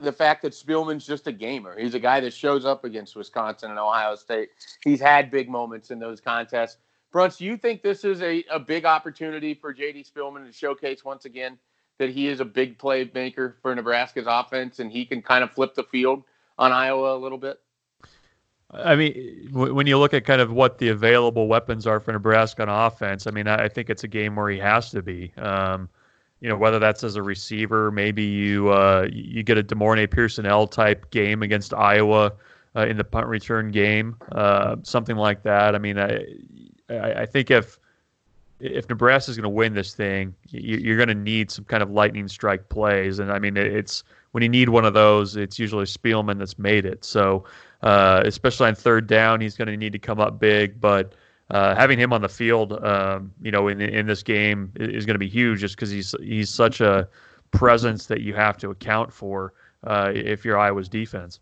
the 0.00 0.12
fact 0.12 0.42
that 0.42 0.52
Spielman's 0.52 1.06
just 1.06 1.26
a 1.26 1.32
gamer. 1.32 1.78
He's 1.78 1.94
a 1.94 2.00
guy 2.00 2.20
that 2.20 2.32
shows 2.32 2.64
up 2.64 2.84
against 2.84 3.16
Wisconsin 3.16 3.70
and 3.70 3.78
Ohio 3.78 4.16
State. 4.16 4.50
He's 4.82 5.00
had 5.00 5.30
big 5.30 5.48
moments 5.48 5.90
in 5.90 5.98
those 5.98 6.20
contests. 6.20 6.78
Bruntz, 7.12 7.38
do 7.38 7.44
you 7.44 7.56
think 7.56 7.82
this 7.82 8.04
is 8.04 8.20
a, 8.22 8.44
a 8.50 8.58
big 8.58 8.84
opportunity 8.84 9.54
for 9.54 9.72
JD 9.72 10.10
Spielman 10.10 10.46
to 10.46 10.52
showcase 10.52 11.04
once 11.04 11.26
again 11.26 11.58
that 11.98 12.10
he 12.10 12.26
is 12.26 12.40
a 12.40 12.44
big 12.44 12.76
playmaker 12.76 13.54
for 13.62 13.72
Nebraska's 13.72 14.26
offense 14.28 14.80
and 14.80 14.90
he 14.90 15.04
can 15.04 15.22
kind 15.22 15.44
of 15.44 15.52
flip 15.52 15.74
the 15.74 15.84
field 15.84 16.24
on 16.58 16.72
Iowa 16.72 17.16
a 17.16 17.18
little 17.18 17.38
bit? 17.38 17.60
I 18.72 18.96
mean, 18.96 19.48
when 19.52 19.86
you 19.86 19.98
look 19.98 20.12
at 20.14 20.24
kind 20.24 20.40
of 20.40 20.52
what 20.52 20.78
the 20.78 20.88
available 20.88 21.46
weapons 21.46 21.86
are 21.86 22.00
for 22.00 22.12
Nebraska 22.12 22.62
on 22.62 22.68
offense, 22.68 23.28
I 23.28 23.30
mean, 23.30 23.46
I 23.46 23.68
think 23.68 23.88
it's 23.88 24.02
a 24.02 24.08
game 24.08 24.34
where 24.34 24.50
he 24.50 24.58
has 24.58 24.90
to 24.90 25.02
be. 25.02 25.32
Um, 25.36 25.88
you 26.40 26.48
know, 26.48 26.56
whether 26.56 26.78
that's 26.78 27.02
as 27.04 27.16
a 27.16 27.22
receiver, 27.22 27.90
maybe 27.90 28.22
you 28.22 28.68
uh, 28.70 29.08
you 29.10 29.42
get 29.42 29.58
a 29.58 29.62
De'Mornay 29.62 30.10
Pierson-El 30.10 30.66
type 30.66 31.10
game 31.10 31.42
against 31.42 31.72
Iowa 31.72 32.32
uh, 32.76 32.86
in 32.86 32.96
the 32.96 33.04
punt 33.04 33.26
return 33.26 33.70
game, 33.70 34.16
uh, 34.32 34.76
something 34.82 35.16
like 35.16 35.42
that. 35.44 35.74
I 35.74 35.78
mean, 35.78 35.98
I 35.98 36.24
I 36.90 37.26
think 37.26 37.50
if 37.50 37.78
if 38.60 38.88
Nebraska 38.88 39.30
is 39.30 39.36
going 39.36 39.44
to 39.44 39.48
win 39.48 39.74
this 39.74 39.94
thing, 39.94 40.34
you're 40.50 40.96
going 40.96 41.08
to 41.08 41.14
need 41.14 41.50
some 41.50 41.64
kind 41.64 41.82
of 41.82 41.90
lightning 41.90 42.28
strike 42.28 42.68
plays, 42.68 43.18
and 43.18 43.32
I 43.32 43.38
mean, 43.38 43.56
it's 43.56 44.04
when 44.32 44.42
you 44.42 44.48
need 44.48 44.68
one 44.68 44.84
of 44.84 44.94
those, 44.94 45.36
it's 45.36 45.58
usually 45.58 45.84
Spielman 45.84 46.38
that's 46.38 46.58
made 46.58 46.84
it. 46.84 47.04
So, 47.04 47.44
uh, 47.82 48.22
especially 48.24 48.66
on 48.66 48.74
third 48.74 49.06
down, 49.06 49.40
he's 49.40 49.56
going 49.56 49.68
to 49.68 49.76
need 49.76 49.92
to 49.92 49.98
come 49.98 50.18
up 50.18 50.40
big, 50.40 50.80
but 50.80 51.14
uh, 51.50 51.74
having 51.74 51.98
him 51.98 52.12
on 52.12 52.22
the 52.22 52.28
field, 52.28 52.72
um, 52.84 53.32
you 53.42 53.50
know, 53.50 53.68
in 53.68 53.80
in 53.80 54.06
this 54.06 54.22
game 54.22 54.72
is 54.76 55.04
going 55.04 55.14
to 55.14 55.18
be 55.18 55.28
huge, 55.28 55.60
just 55.60 55.76
because 55.76 55.90
he's 55.90 56.14
he's 56.20 56.50
such 56.50 56.80
a 56.80 57.08
presence 57.50 58.06
that 58.06 58.20
you 58.20 58.34
have 58.34 58.56
to 58.58 58.70
account 58.70 59.12
for 59.12 59.52
uh, 59.86 60.10
if 60.14 60.44
you're 60.44 60.58
Iowa's 60.58 60.88
defense. 60.88 61.40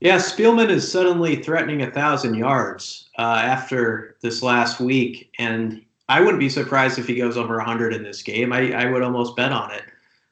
Yeah, 0.00 0.16
Spielman 0.16 0.70
is 0.70 0.90
suddenly 0.90 1.42
threatening 1.42 1.82
a 1.82 1.90
thousand 1.90 2.34
yards 2.34 3.10
uh, 3.18 3.42
after 3.42 4.16
this 4.22 4.42
last 4.42 4.80
week, 4.80 5.34
and 5.38 5.84
I 6.08 6.20
wouldn't 6.20 6.40
be 6.40 6.48
surprised 6.48 6.98
if 6.98 7.06
he 7.06 7.16
goes 7.16 7.36
over 7.36 7.56
100 7.56 7.92
in 7.92 8.02
this 8.02 8.22
game. 8.22 8.52
I, 8.52 8.72
I 8.72 8.90
would 8.90 9.02
almost 9.02 9.36
bet 9.36 9.52
on 9.52 9.70
it 9.72 9.84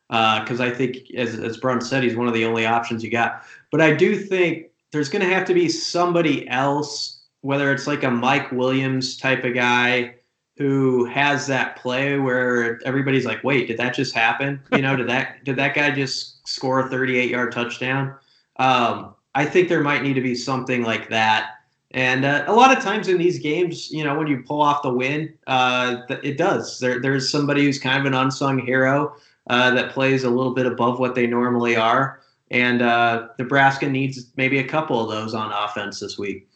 because 0.08 0.60
uh, 0.60 0.64
I 0.64 0.70
think, 0.70 1.10
as 1.16 1.38
as 1.38 1.58
Brun 1.58 1.80
said, 1.80 2.02
he's 2.02 2.16
one 2.16 2.28
of 2.28 2.34
the 2.34 2.44
only 2.44 2.64
options 2.64 3.04
you 3.04 3.10
got. 3.10 3.42
But 3.70 3.82
I 3.82 3.94
do 3.94 4.16
think 4.16 4.68
there's 4.90 5.10
going 5.10 5.26
to 5.26 5.34
have 5.34 5.44
to 5.46 5.54
be 5.54 5.68
somebody 5.68 6.48
else 6.48 7.17
whether 7.42 7.72
it's 7.72 7.86
like 7.86 8.02
a 8.02 8.10
Mike 8.10 8.50
Williams 8.52 9.16
type 9.16 9.44
of 9.44 9.54
guy 9.54 10.14
who 10.56 11.04
has 11.04 11.46
that 11.46 11.76
play 11.76 12.18
where 12.18 12.80
everybody's 12.84 13.24
like, 13.24 13.44
"Wait, 13.44 13.68
did 13.68 13.76
that 13.78 13.94
just 13.94 14.14
happen? 14.14 14.60
You 14.72 14.82
know, 14.82 14.96
did 14.96 15.08
that 15.08 15.44
did 15.44 15.56
that 15.56 15.74
guy 15.74 15.90
just 15.90 16.46
score 16.48 16.80
a 16.80 16.88
38 16.88 17.30
yard 17.30 17.52
touchdown?" 17.52 18.14
Um, 18.56 19.14
I 19.34 19.44
think 19.44 19.68
there 19.68 19.82
might 19.82 20.02
need 20.02 20.14
to 20.14 20.20
be 20.20 20.34
something 20.34 20.82
like 20.82 21.08
that. 21.10 21.50
And 21.92 22.24
uh, 22.24 22.44
a 22.46 22.52
lot 22.52 22.76
of 22.76 22.82
times 22.82 23.08
in 23.08 23.18
these 23.18 23.38
games, 23.38 23.90
you 23.90 24.04
know, 24.04 24.18
when 24.18 24.26
you 24.26 24.42
pull 24.42 24.60
off 24.60 24.82
the 24.82 24.92
win, 24.92 25.32
uh, 25.46 26.02
it 26.22 26.36
does. 26.36 26.80
There, 26.80 27.00
there's 27.00 27.30
somebody 27.30 27.64
who's 27.64 27.78
kind 27.78 27.98
of 27.98 28.04
an 28.04 28.14
unsung 28.14 28.58
hero 28.58 29.14
uh, 29.48 29.70
that 29.70 29.92
plays 29.92 30.24
a 30.24 30.30
little 30.30 30.52
bit 30.54 30.66
above 30.66 30.98
what 30.98 31.14
they 31.14 31.26
normally 31.26 31.76
are. 31.76 32.20
And 32.50 32.82
uh, 32.82 33.28
Nebraska 33.38 33.88
needs 33.88 34.26
maybe 34.36 34.58
a 34.58 34.66
couple 34.66 35.00
of 35.00 35.08
those 35.08 35.34
on 35.34 35.52
offense 35.52 36.00
this 36.00 36.18
week. 36.18 36.48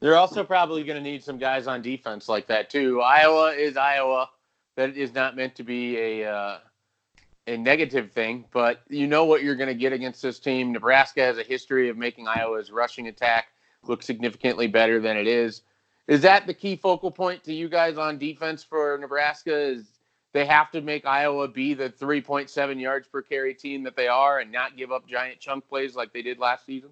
They're 0.00 0.16
also 0.16 0.44
probably 0.44 0.84
going 0.84 1.02
to 1.02 1.02
need 1.02 1.24
some 1.24 1.38
guys 1.38 1.66
on 1.66 1.82
defense 1.82 2.28
like 2.28 2.46
that 2.48 2.68
too. 2.70 3.00
Iowa 3.00 3.52
is 3.52 3.76
Iowa. 3.76 4.28
That 4.76 4.96
is 4.96 5.14
not 5.14 5.36
meant 5.36 5.54
to 5.56 5.62
be 5.62 5.96
a 5.96 6.30
uh, 6.30 6.58
a 7.46 7.56
negative 7.56 8.12
thing, 8.12 8.44
but 8.52 8.82
you 8.88 9.06
know 9.06 9.24
what 9.24 9.42
you're 9.42 9.54
going 9.54 9.68
to 9.68 9.74
get 9.74 9.92
against 9.92 10.20
this 10.20 10.38
team. 10.38 10.72
Nebraska 10.72 11.20
has 11.20 11.38
a 11.38 11.42
history 11.42 11.88
of 11.88 11.96
making 11.96 12.28
Iowa's 12.28 12.70
rushing 12.70 13.08
attack 13.08 13.46
look 13.84 14.02
significantly 14.02 14.66
better 14.66 15.00
than 15.00 15.16
it 15.16 15.26
is. 15.26 15.62
Is 16.08 16.22
that 16.22 16.46
the 16.46 16.54
key 16.54 16.76
focal 16.76 17.10
point 17.10 17.42
to 17.44 17.54
you 17.54 17.68
guys 17.68 17.98
on 17.98 18.18
defense 18.18 18.62
for 18.62 18.98
Nebraska? 19.00 19.56
Is 19.56 19.98
they 20.32 20.44
have 20.44 20.70
to 20.72 20.80
make 20.80 21.06
Iowa 21.06 21.48
be 21.48 21.74
the 21.74 21.88
3.7 21.88 22.80
yards 22.80 23.08
per 23.08 23.22
carry 23.22 23.54
team 23.54 23.82
that 23.84 23.96
they 23.96 24.08
are 24.08 24.40
and 24.40 24.52
not 24.52 24.76
give 24.76 24.92
up 24.92 25.08
giant 25.08 25.40
chunk 25.40 25.66
plays 25.68 25.94
like 25.94 26.12
they 26.12 26.22
did 26.22 26.38
last 26.38 26.66
season 26.66 26.90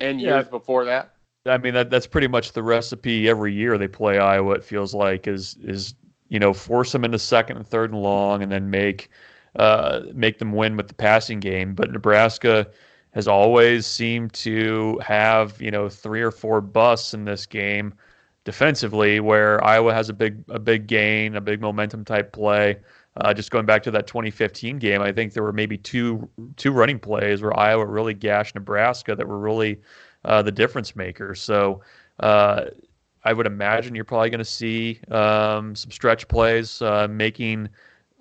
and 0.00 0.20
years 0.20 0.46
before 0.48 0.84
that? 0.86 1.13
I 1.46 1.58
mean 1.58 1.74
that 1.74 1.90
that's 1.90 2.06
pretty 2.06 2.28
much 2.28 2.52
the 2.52 2.62
recipe 2.62 3.28
every 3.28 3.52
year 3.52 3.76
they 3.76 3.88
play 3.88 4.18
Iowa. 4.18 4.54
It 4.54 4.64
feels 4.64 4.94
like 4.94 5.26
is 5.26 5.56
is 5.62 5.94
you 6.28 6.38
know 6.38 6.54
force 6.54 6.92
them 6.92 7.04
into 7.04 7.18
second 7.18 7.58
and 7.58 7.66
third 7.66 7.92
and 7.92 8.00
long, 8.00 8.42
and 8.42 8.50
then 8.50 8.70
make 8.70 9.10
uh, 9.56 10.02
make 10.14 10.38
them 10.38 10.52
win 10.52 10.76
with 10.76 10.88
the 10.88 10.94
passing 10.94 11.40
game. 11.40 11.74
But 11.74 11.92
Nebraska 11.92 12.66
has 13.12 13.28
always 13.28 13.86
seemed 13.86 14.32
to 14.34 14.98
have 15.04 15.60
you 15.60 15.70
know 15.70 15.88
three 15.88 16.22
or 16.22 16.30
four 16.30 16.60
busts 16.60 17.12
in 17.14 17.24
this 17.26 17.44
game 17.46 17.94
defensively, 18.44 19.20
where 19.20 19.62
Iowa 19.64 19.92
has 19.92 20.08
a 20.08 20.14
big 20.14 20.42
a 20.48 20.58
big 20.58 20.86
gain, 20.86 21.36
a 21.36 21.40
big 21.42 21.60
momentum 21.60 22.04
type 22.04 22.32
play. 22.32 22.78
Uh, 23.18 23.32
just 23.32 23.52
going 23.52 23.64
back 23.66 23.82
to 23.84 23.92
that 23.92 24.08
2015 24.08 24.78
game, 24.78 25.00
I 25.00 25.12
think 25.12 25.34
there 25.34 25.44
were 25.44 25.52
maybe 25.52 25.76
two 25.76 26.28
two 26.56 26.72
running 26.72 26.98
plays 26.98 27.42
where 27.42 27.56
Iowa 27.58 27.84
really 27.86 28.14
gashed 28.14 28.54
Nebraska 28.54 29.14
that 29.14 29.28
were 29.28 29.38
really 29.38 29.80
uh, 30.24 30.42
the 30.42 30.52
difference 30.52 30.96
maker. 30.96 31.34
So 31.34 31.82
uh, 32.20 32.66
I 33.24 33.32
would 33.32 33.46
imagine 33.46 33.94
you're 33.94 34.04
probably 34.04 34.30
going 34.30 34.38
to 34.38 34.44
see 34.44 35.00
um, 35.10 35.74
some 35.74 35.90
stretch 35.90 36.28
plays 36.28 36.82
uh, 36.82 37.08
making 37.08 37.68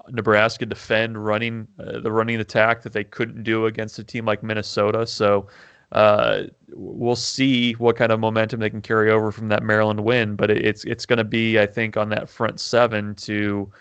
Nebraska 0.10 0.66
defend 0.66 1.24
running 1.24 1.68
uh, 1.80 2.00
the 2.00 2.12
running 2.12 2.40
attack 2.40 2.82
that 2.84 2.94
they 2.94 3.04
couldn't 3.04 3.44
do 3.44 3.66
against 3.66 4.00
a 4.00 4.04
team 4.04 4.26
like 4.26 4.44
Minnesota. 4.44 5.08
So 5.08 5.48
uh, 5.92 6.44
we'll 6.70 7.16
see 7.16 7.74
what 7.74 7.96
kind 7.96 8.12
of 8.12 8.20
momentum 8.20 8.60
they 8.60 8.70
can 8.70 8.82
carry 8.82 9.12
over 9.12 9.32
from 9.32 9.48
that 9.50 9.64
Maryland 9.64 10.02
win. 10.02 10.36
But 10.36 10.52
it's 10.52 10.84
it's 10.86 11.06
going 11.06 11.18
to 11.18 11.24
be, 11.24 11.60
I 11.60 11.66
think, 11.66 11.96
on 11.98 12.10
that 12.10 12.30
front 12.30 12.60
seven 12.60 13.16
to 13.16 13.72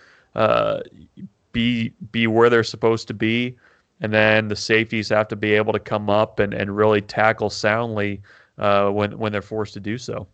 be 1.53 1.93
be 2.11 2.27
where 2.27 2.51
they're 2.51 2.65
supposed 2.65 3.09
to 3.09 3.15
be 3.15 3.57
and 4.03 4.13
then 4.13 4.49
the 4.49 4.57
safeties 4.57 5.09
have 5.09 5.29
to 5.29 5.37
be 5.37 5.55
able 5.55 5.73
to 5.73 5.79
come 5.79 6.11
up 6.11 6.41
and, 6.41 6.53
and 6.53 6.77
really 6.77 7.01
tackle 7.01 7.49
soundly 7.49 8.21
uh, 8.59 8.91
when 8.91 9.17
when 9.19 9.33
they're 9.33 9.41
forced 9.41 9.73
to 9.75 9.81
do 9.81 9.97
so. 9.97 10.27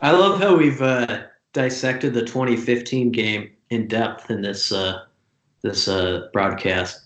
I 0.00 0.10
love 0.10 0.40
how 0.40 0.56
we've 0.56 0.80
uh, 0.80 1.24
dissected 1.52 2.14
the 2.14 2.22
2015 2.22 3.12
game 3.12 3.50
in 3.68 3.86
depth 3.86 4.30
in 4.30 4.40
this 4.40 4.72
uh, 4.72 5.04
this 5.62 5.86
uh, 5.86 6.28
broadcast. 6.32 7.02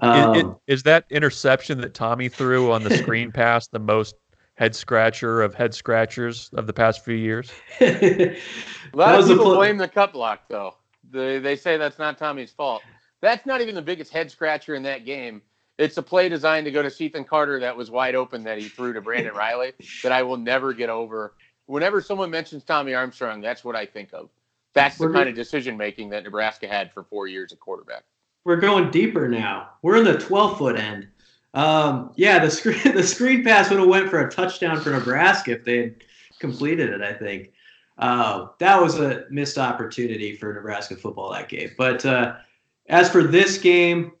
Um, 0.00 0.36
is, 0.66 0.78
is, 0.78 0.82
that 0.84 1.04
interception 1.10 1.80
that 1.80 1.92
Tommy 1.92 2.28
threw 2.28 2.72
on 2.72 2.84
the 2.84 2.96
screen 2.96 3.32
pass 3.32 3.66
the 3.66 3.80
most 3.80 4.14
head 4.54 4.74
scratcher 4.74 5.42
of 5.42 5.54
head 5.54 5.74
scratchers 5.74 6.50
of 6.54 6.66
the 6.66 6.72
past 6.72 7.04
few 7.04 7.16
years? 7.16 7.50
a 7.80 8.36
lot 8.94 9.18
of 9.18 9.26
people 9.26 9.44
pl- 9.44 9.56
blame 9.56 9.76
the 9.76 9.88
cut 9.88 10.12
block, 10.12 10.42
though. 10.48 10.74
They, 11.10 11.40
they 11.40 11.56
say 11.56 11.76
that's 11.76 11.98
not 11.98 12.16
Tommy's 12.16 12.52
fault. 12.52 12.82
That's 13.20 13.44
not 13.44 13.60
even 13.60 13.74
the 13.74 13.82
biggest 13.82 14.12
head 14.12 14.30
scratcher 14.30 14.76
in 14.76 14.84
that 14.84 15.04
game 15.04 15.42
it's 15.78 15.96
a 15.96 16.02
play 16.02 16.28
designed 16.28 16.64
to 16.64 16.70
go 16.70 16.82
to 16.82 16.90
Cethan 16.90 17.24
Carter 17.24 17.60
that 17.60 17.76
was 17.76 17.90
wide 17.90 18.14
open 18.14 18.42
that 18.44 18.58
he 18.58 18.68
threw 18.68 18.92
to 18.92 19.00
Brandon 19.00 19.34
Reilly 19.36 19.72
that 20.02 20.12
I 20.12 20.22
will 20.22 20.36
never 20.36 20.72
get 20.72 20.90
over. 20.90 21.34
Whenever 21.66 22.00
someone 22.00 22.30
mentions 22.30 22.64
Tommy 22.64 22.94
Armstrong, 22.94 23.40
that's 23.40 23.64
what 23.64 23.76
I 23.76 23.86
think 23.86 24.10
of. 24.12 24.28
That's 24.74 24.98
the 24.98 25.06
We're 25.06 25.12
kind 25.12 25.28
of 25.28 25.34
decision 25.34 25.76
making 25.76 26.10
that 26.10 26.24
Nebraska 26.24 26.68
had 26.68 26.92
for 26.92 27.04
four 27.04 27.26
years 27.26 27.52
at 27.52 27.60
quarterback. 27.60 28.04
We're 28.44 28.56
going 28.56 28.90
deeper 28.90 29.28
now. 29.28 29.70
We're 29.82 29.96
in 29.96 30.04
the 30.04 30.18
12 30.18 30.58
foot 30.58 30.76
end. 30.76 31.08
Um, 31.54 32.12
yeah, 32.16 32.38
the 32.38 32.50
screen 32.50 32.80
the 32.94 33.02
screen 33.02 33.44
pass 33.44 33.70
would 33.70 33.78
have 33.78 33.88
went 33.88 34.10
for 34.10 34.26
a 34.26 34.30
touchdown 34.30 34.80
for 34.80 34.90
Nebraska 34.90 35.52
if 35.52 35.64
they 35.64 35.78
had 35.78 35.94
completed 36.38 36.90
it. 36.90 37.02
I 37.02 37.12
think 37.12 37.52
uh, 37.98 38.48
that 38.58 38.80
was 38.80 38.98
a 38.98 39.24
missed 39.30 39.58
opportunity 39.58 40.36
for 40.36 40.52
Nebraska 40.52 40.96
football 40.96 41.32
that 41.32 41.48
game. 41.48 41.70
But 41.76 42.04
uh, 42.04 42.36
as 42.88 43.10
for 43.10 43.22
this 43.22 43.58
game, 43.58 44.12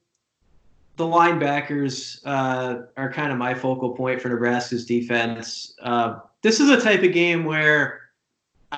the 0.98 1.04
linebackers 1.04 2.20
uh, 2.26 2.82
are 2.96 3.10
kind 3.10 3.32
of 3.32 3.38
my 3.38 3.54
focal 3.54 3.90
point 3.90 4.20
for 4.20 4.28
Nebraska's 4.28 4.84
defense. 4.84 5.74
Uh, 5.80 6.18
this 6.42 6.60
is 6.60 6.68
a 6.68 6.80
type 6.80 7.02
of 7.04 7.12
game 7.12 7.44
where 7.44 8.00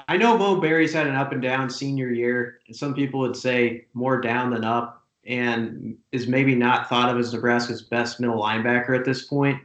I 0.07 0.17
know 0.19 0.37
Mo 0.37 0.61
Barry's 0.61 0.93
had 0.93 1.07
an 1.07 1.17
up 1.17 1.33
and 1.33 1.43
down 1.43 1.71
senior 1.71 2.11
year, 2.11 2.61
and 2.67 2.77
some 2.77 2.95
people 2.95 3.21
would 3.21 3.37
say 3.37 3.87
more 3.95 4.21
down 4.21 4.50
than 4.50 4.65
up, 4.65 5.03
and 5.27 5.97
is 6.12 6.29
maybe 6.29 6.55
not 6.55 6.89
thought 6.89 7.09
of 7.09 7.19
as 7.19 7.33
Nebraska's 7.33 7.83
best 7.83 8.21
middle 8.21 8.41
linebacker 8.41 8.97
at 8.97 9.07
this 9.07 9.25
point. 9.25 9.61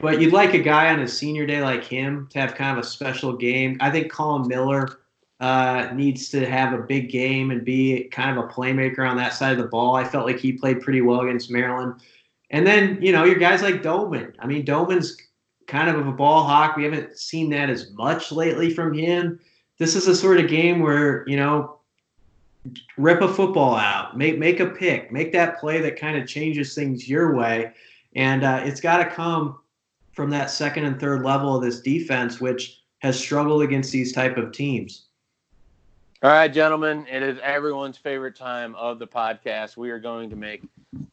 But 0.00 0.20
you'd 0.20 0.32
like 0.32 0.52
a 0.52 0.58
guy 0.58 0.92
on 0.92 0.98
his 0.98 1.16
senior 1.16 1.46
day 1.46 1.62
like 1.62 1.84
him 1.84 2.28
to 2.32 2.40
have 2.40 2.56
kind 2.56 2.76
of 2.76 2.84
a 2.84 2.86
special 2.86 3.32
game. 3.32 3.76
I 3.80 3.90
think 3.90 4.10
Collin 4.10 4.48
Miller 4.48 4.88
uh, 5.40 5.88
needs 5.94 6.28
to 6.30 6.46
have 6.48 6.72
a 6.72 6.82
big 6.82 7.10
game 7.10 7.50
and 7.50 7.64
be 7.64 8.04
kind 8.04 8.36
of 8.36 8.44
a 8.44 8.48
playmaker 8.48 9.08
on 9.08 9.16
that 9.16 9.34
side 9.34 9.52
of 9.52 9.58
the 9.58 9.68
ball. 9.68 9.96
I 9.96 10.04
felt 10.04 10.26
like 10.26 10.38
he 10.38 10.52
played 10.52 10.80
pretty 10.80 11.00
well 11.00 11.20
against 11.20 11.50
Maryland. 11.50 12.00
And 12.50 12.66
then, 12.66 12.98
you 13.02 13.12
know, 13.12 13.24
your 13.24 13.38
guys 13.38 13.62
like 13.62 13.82
Domann. 13.82 14.34
I 14.38 14.46
mean, 14.46 14.64
Domann's 14.64 15.16
kind 15.66 15.88
of 15.88 16.06
a 16.06 16.12
ball 16.12 16.44
hawk. 16.44 16.76
We 16.76 16.84
haven't 16.84 17.18
seen 17.18 17.50
that 17.50 17.70
as 17.70 17.90
much 17.92 18.30
lately 18.30 18.72
from 18.72 18.94
him. 18.94 19.40
This 19.78 19.96
is 19.96 20.06
a 20.06 20.14
sort 20.14 20.38
of 20.38 20.48
game 20.48 20.80
where, 20.80 21.24
you 21.28 21.36
know, 21.36 21.78
rip 22.96 23.20
a 23.20 23.28
football 23.28 23.74
out, 23.74 24.16
make 24.16 24.38
make 24.38 24.60
a 24.60 24.66
pick, 24.66 25.12
make 25.12 25.32
that 25.32 25.58
play 25.58 25.80
that 25.80 25.98
kind 25.98 26.16
of 26.16 26.28
changes 26.28 26.74
things 26.74 27.08
your 27.08 27.34
way. 27.34 27.72
And 28.14 28.44
uh, 28.44 28.60
it's 28.64 28.80
got 28.80 28.98
to 28.98 29.10
come 29.10 29.58
from 30.12 30.30
that 30.30 30.50
second 30.50 30.84
and 30.84 31.00
third 31.00 31.24
level 31.24 31.56
of 31.56 31.62
this 31.62 31.80
defense, 31.80 32.40
which 32.40 32.82
has 32.98 33.18
struggled 33.18 33.62
against 33.62 33.92
these 33.92 34.12
type 34.12 34.36
of 34.36 34.52
teams. 34.52 35.06
All 36.24 36.30
right, 36.30 36.50
gentlemen, 36.50 37.06
it 37.10 37.22
is 37.22 37.38
everyone's 37.42 37.98
favorite 37.98 38.34
time 38.34 38.74
of 38.76 38.98
the 38.98 39.06
podcast. 39.06 39.76
We 39.76 39.90
are 39.90 39.98
going 39.98 40.30
to 40.30 40.36
make 40.36 40.62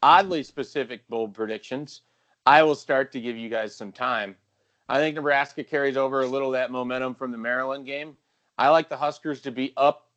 oddly 0.02 0.42
specific 0.42 1.06
bold 1.10 1.34
predictions. 1.34 2.00
I 2.46 2.62
will 2.62 2.74
start 2.74 3.12
to 3.12 3.20
give 3.20 3.36
you 3.36 3.50
guys 3.50 3.76
some 3.76 3.92
time. 3.92 4.34
I 4.88 4.96
think 4.96 5.14
Nebraska 5.14 5.64
carries 5.64 5.98
over 5.98 6.22
a 6.22 6.26
little 6.26 6.48
of 6.48 6.54
that 6.54 6.70
momentum 6.70 7.14
from 7.14 7.30
the 7.30 7.36
Maryland 7.36 7.84
game. 7.84 8.16
I 8.56 8.70
like 8.70 8.88
the 8.88 8.96
Huskers 8.96 9.42
to 9.42 9.50
be 9.50 9.74
up 9.76 10.08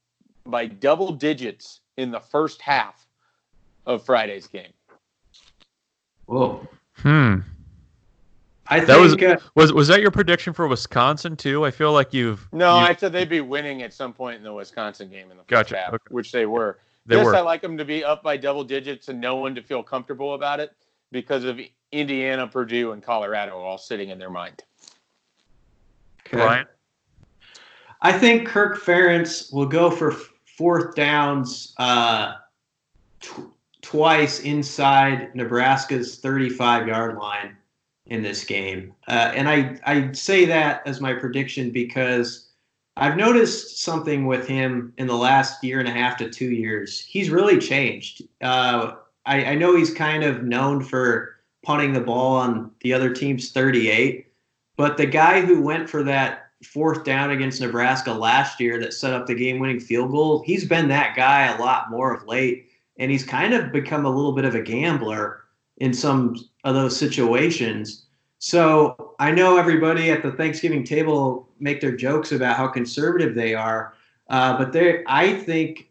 by 0.45 0.65
double 0.65 1.11
digits 1.11 1.81
in 1.97 2.09
the 2.09 2.21
first 2.21 2.61
half 2.61 3.05
of 3.85 4.05
Friday's 4.05 4.47
game. 4.47 4.71
Whoa. 6.27 6.65
Hmm. 6.93 7.39
I 8.67 8.79
That 8.79 8.99
was- 8.99 9.13
think 9.15 9.23
uh, 9.23 9.37
Was 9.55 9.71
was 9.73 9.87
that 9.89 10.01
your 10.01 10.11
prediction 10.11 10.53
for 10.53 10.67
Wisconsin 10.67 11.35
too? 11.35 11.65
I 11.65 11.71
feel 11.71 11.93
like 11.93 12.13
you've 12.13 12.47
No, 12.51 12.79
you- 12.79 12.85
I 12.85 12.95
said 12.95 13.11
they'd 13.13 13.29
be 13.29 13.41
winning 13.41 13.83
at 13.83 13.93
some 13.93 14.11
point 14.13 14.37
in 14.37 14.43
the 14.43 14.53
Wisconsin 14.53 15.09
game 15.09 15.29
in 15.31 15.37
the 15.37 15.43
first 15.43 15.47
Gotcha, 15.49 15.77
half, 15.77 15.93
okay. 15.93 16.03
which 16.09 16.31
they 16.31 16.45
were. 16.45 16.79
they 17.05 17.15
yes, 17.17 17.25
were. 17.25 17.35
I 17.35 17.41
like 17.41 17.61
them 17.61 17.77
to 17.77 17.85
be 17.85 18.03
up 18.03 18.23
by 18.23 18.37
double 18.37 18.63
digits 18.63 19.07
and 19.09 19.21
no 19.21 19.35
one 19.35 19.53
to 19.55 19.61
feel 19.61 19.83
comfortable 19.83 20.33
about 20.33 20.59
it 20.59 20.71
because 21.11 21.43
of 21.43 21.59
Indiana, 21.91 22.47
Purdue, 22.47 22.91
and 22.93 23.03
Colorado 23.03 23.55
all 23.57 23.77
sitting 23.77 24.09
in 24.09 24.17
their 24.17 24.31
mind. 24.31 24.63
okay. 26.27 26.37
Ryan. 26.37 26.65
I 28.01 28.11
think 28.11 28.47
Kirk 28.47 28.81
Ferentz 28.81 29.53
will 29.53 29.65
go 29.67 29.89
for 29.91 30.11
fourth 30.57 30.95
downs 30.95 31.73
uh, 31.77 32.33
tw- 33.19 33.51
twice 33.81 34.39
inside 34.41 35.33
Nebraska's 35.35 36.17
35 36.17 36.87
yard 36.87 37.17
line 37.17 37.55
in 38.07 38.21
this 38.21 38.43
game. 38.43 38.93
Uh, 39.07 39.31
and 39.35 39.49
I, 39.49 39.79
I 39.85 40.11
say 40.11 40.45
that 40.45 40.85
as 40.85 41.01
my 41.01 41.13
prediction 41.13 41.71
because 41.71 42.49
I've 42.97 43.17
noticed 43.17 43.81
something 43.81 44.25
with 44.25 44.47
him 44.47 44.93
in 44.97 45.07
the 45.07 45.15
last 45.15 45.63
year 45.63 45.79
and 45.79 45.89
a 45.89 45.91
half 45.91 46.17
to 46.17 46.29
two 46.29 46.51
years. 46.51 47.01
He's 47.01 47.29
really 47.29 47.57
changed. 47.57 48.23
Uh, 48.41 48.93
I, 49.25 49.45
I 49.45 49.55
know 49.55 49.75
he's 49.75 49.93
kind 49.93 50.23
of 50.23 50.43
known 50.43 50.81
for 50.81 51.35
punting 51.63 51.93
the 51.93 52.01
ball 52.01 52.37
on 52.37 52.71
the 52.81 52.93
other 52.93 53.09
team's 53.13 53.51
38, 53.51 54.27
but 54.77 54.97
the 54.97 55.05
guy 55.05 55.41
who 55.41 55.61
went 55.61 55.89
for 55.89 56.03
that 56.03 56.51
fourth 56.63 57.03
down 57.03 57.31
against 57.31 57.59
Nebraska 57.59 58.13
last 58.13 58.59
year 58.59 58.79
that 58.79 58.93
set 58.93 59.13
up 59.13 59.27
the 59.27 59.35
game 59.35 59.59
winning 59.59 59.79
field 59.79 60.11
goal, 60.11 60.43
he's 60.45 60.65
been 60.65 60.87
that 60.87 61.15
guy 61.15 61.47
a 61.47 61.59
lot 61.59 61.89
more 61.89 62.13
of 62.13 62.27
late. 62.27 62.69
And 62.97 63.11
he's 63.11 63.25
kind 63.25 63.53
of 63.53 63.73
become 63.73 64.05
a 64.05 64.09
little 64.09 64.31
bit 64.31 64.45
of 64.45 64.55
a 64.55 64.61
gambler 64.61 65.44
in 65.77 65.93
some 65.93 66.35
of 66.63 66.75
those 66.75 66.97
situations. 66.97 68.05
So 68.39 69.15
I 69.19 69.31
know 69.31 69.57
everybody 69.57 70.11
at 70.11 70.21
the 70.21 70.31
Thanksgiving 70.31 70.83
table 70.83 71.49
make 71.59 71.81
their 71.81 71.95
jokes 71.95 72.31
about 72.31 72.57
how 72.57 72.67
conservative 72.67 73.35
they 73.35 73.53
are, 73.53 73.93
uh, 74.29 74.57
but 74.57 74.71
they 74.71 75.03
I 75.07 75.33
think 75.33 75.89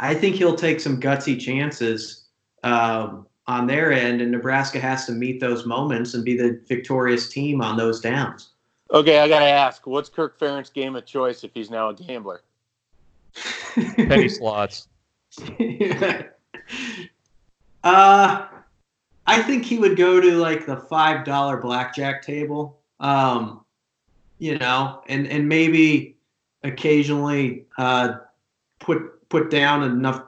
I 0.00 0.14
think 0.14 0.36
he'll 0.36 0.56
take 0.56 0.80
some 0.80 1.00
gutsy 1.00 1.38
chances 1.38 2.24
um, 2.62 3.26
on 3.46 3.66
their 3.66 3.92
end, 3.92 4.20
and 4.20 4.30
Nebraska 4.30 4.80
has 4.80 5.06
to 5.06 5.12
meet 5.12 5.40
those 5.40 5.66
moments 5.66 6.14
and 6.14 6.24
be 6.24 6.36
the 6.36 6.60
victorious 6.66 7.28
team 7.28 7.60
on 7.60 7.76
those 7.76 8.00
downs. 8.00 8.50
Okay, 8.92 9.20
I 9.20 9.28
got 9.28 9.40
to 9.40 9.46
ask, 9.46 9.86
what's 9.86 10.08
Kirk 10.08 10.38
Ferentz's 10.38 10.70
game 10.70 10.96
of 10.96 11.06
choice 11.06 11.44
if 11.44 11.52
he's 11.54 11.70
now 11.70 11.88
a 11.88 11.94
gambler? 11.94 12.42
Penny 13.74 14.28
slots. 14.28 14.88
uh, 17.84 18.46
I 19.26 19.42
think 19.42 19.64
he 19.64 19.78
would 19.78 19.96
go 19.96 20.20
to 20.20 20.32
like 20.32 20.66
the 20.66 20.76
five 20.76 21.24
dollar 21.24 21.56
blackjack 21.56 22.22
table. 22.22 22.78
Um, 23.00 23.64
you 24.38 24.58
know, 24.58 25.02
and 25.06 25.26
and 25.26 25.48
maybe 25.48 26.16
occasionally 26.64 27.66
uh, 27.78 28.14
put 28.80 29.28
put 29.28 29.50
down 29.50 29.84
enough, 29.84 30.22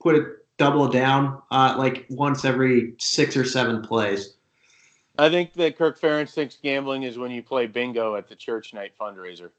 put 0.00 0.16
it 0.16 0.26
double 0.56 0.88
down 0.88 1.40
uh, 1.50 1.74
like 1.78 2.06
once 2.08 2.44
every 2.44 2.94
six 2.98 3.36
or 3.36 3.44
seven 3.44 3.82
plays. 3.82 4.34
I 5.18 5.28
think 5.28 5.52
that 5.54 5.76
Kirk 5.76 6.00
Ferentz 6.00 6.32
thinks 6.32 6.56
gambling 6.62 7.02
is 7.02 7.18
when 7.18 7.30
you 7.30 7.42
play 7.42 7.66
bingo 7.66 8.16
at 8.16 8.28
the 8.28 8.36
church 8.36 8.72
night 8.72 8.92
fundraiser. 9.00 9.50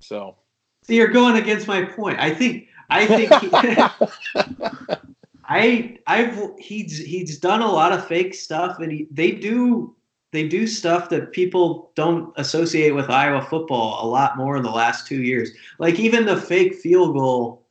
So 0.00 0.36
So 0.82 0.92
you're 0.92 1.08
going 1.08 1.36
against 1.36 1.66
my 1.66 1.84
point. 1.84 2.18
I 2.18 2.34
think 2.34 2.68
I 2.88 3.06
think 3.06 3.32
he, 3.34 3.50
I 5.48 5.98
I've 6.06 6.50
he's 6.58 6.98
he's 6.98 7.38
done 7.38 7.62
a 7.62 7.70
lot 7.70 7.92
of 7.92 8.06
fake 8.06 8.34
stuff 8.34 8.78
and 8.80 8.92
he, 8.92 9.08
they 9.10 9.32
do 9.32 9.94
they 10.30 10.46
do 10.46 10.66
stuff 10.66 11.08
that 11.08 11.32
people 11.32 11.90
don't 11.94 12.32
associate 12.36 12.90
with 12.90 13.08
Iowa 13.08 13.40
football 13.40 14.04
a 14.04 14.06
lot 14.06 14.36
more 14.36 14.58
in 14.58 14.62
the 14.62 14.70
last 14.70 15.06
2 15.06 15.22
years. 15.22 15.50
Like 15.78 15.98
even 15.98 16.26
the 16.26 16.36
fake 16.36 16.74
field 16.74 17.14
goal 17.14 17.64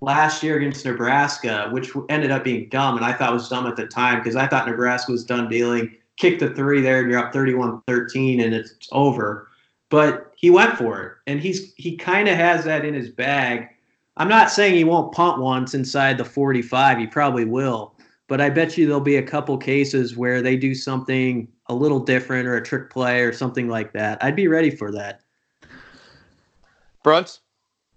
last 0.00 0.42
year 0.42 0.56
against 0.56 0.86
Nebraska, 0.86 1.68
which 1.70 1.90
ended 2.08 2.30
up 2.30 2.44
being 2.44 2.70
dumb 2.70 2.96
and 2.96 3.04
I 3.04 3.12
thought 3.12 3.34
was 3.34 3.48
dumb 3.48 3.66
at 3.66 3.76
the 3.76 3.86
time 3.86 4.20
because 4.20 4.36
I 4.36 4.46
thought 4.46 4.66
Nebraska 4.66 5.12
was 5.12 5.24
done 5.24 5.50
dealing. 5.50 5.94
Kick 6.16 6.38
the 6.38 6.54
3 6.54 6.80
there 6.80 7.00
and 7.00 7.10
you're 7.10 7.20
up 7.20 7.32
31-13 7.34 8.42
and 8.42 8.54
it's 8.54 8.88
over. 8.90 9.48
But 9.90 10.32
he 10.34 10.48
went 10.48 10.78
for 10.78 11.02
it 11.02 11.12
and 11.26 11.40
he's 11.40 11.74
he 11.74 11.96
kind 11.96 12.26
of 12.26 12.36
has 12.36 12.64
that 12.64 12.86
in 12.86 12.94
his 12.94 13.10
bag. 13.10 13.68
I'm 14.18 14.28
not 14.28 14.50
saying 14.50 14.74
he 14.74 14.84
won't 14.84 15.12
punt 15.12 15.40
once 15.40 15.74
inside 15.74 16.18
the 16.18 16.24
45. 16.24 16.98
He 16.98 17.06
probably 17.06 17.44
will. 17.44 17.94
But 18.26 18.40
I 18.40 18.50
bet 18.50 18.76
you 18.76 18.86
there'll 18.86 19.00
be 19.00 19.16
a 19.16 19.22
couple 19.22 19.56
cases 19.56 20.16
where 20.16 20.42
they 20.42 20.56
do 20.56 20.74
something 20.74 21.48
a 21.66 21.74
little 21.74 22.00
different 22.00 22.46
or 22.46 22.56
a 22.56 22.62
trick 22.62 22.90
play 22.90 23.22
or 23.22 23.32
something 23.32 23.68
like 23.68 23.92
that. 23.92 24.22
I'd 24.22 24.36
be 24.36 24.48
ready 24.48 24.70
for 24.70 24.90
that. 24.92 25.22
Bruntz. 27.04 27.40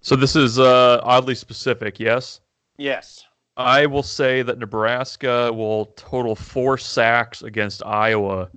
So 0.01 0.15
this 0.15 0.35
is 0.35 0.57
uh, 0.57 1.01
oddly 1.03 1.35
specific. 1.35 1.99
Yes. 1.99 2.39
Yes. 2.77 3.25
I 3.57 3.85
will 3.85 4.03
say 4.03 4.41
that 4.43 4.57
Nebraska 4.57 5.51
will 5.51 5.87
total 5.97 6.35
four 6.35 6.77
sacks 6.77 7.41
against 7.41 7.83
Iowa 7.85 8.49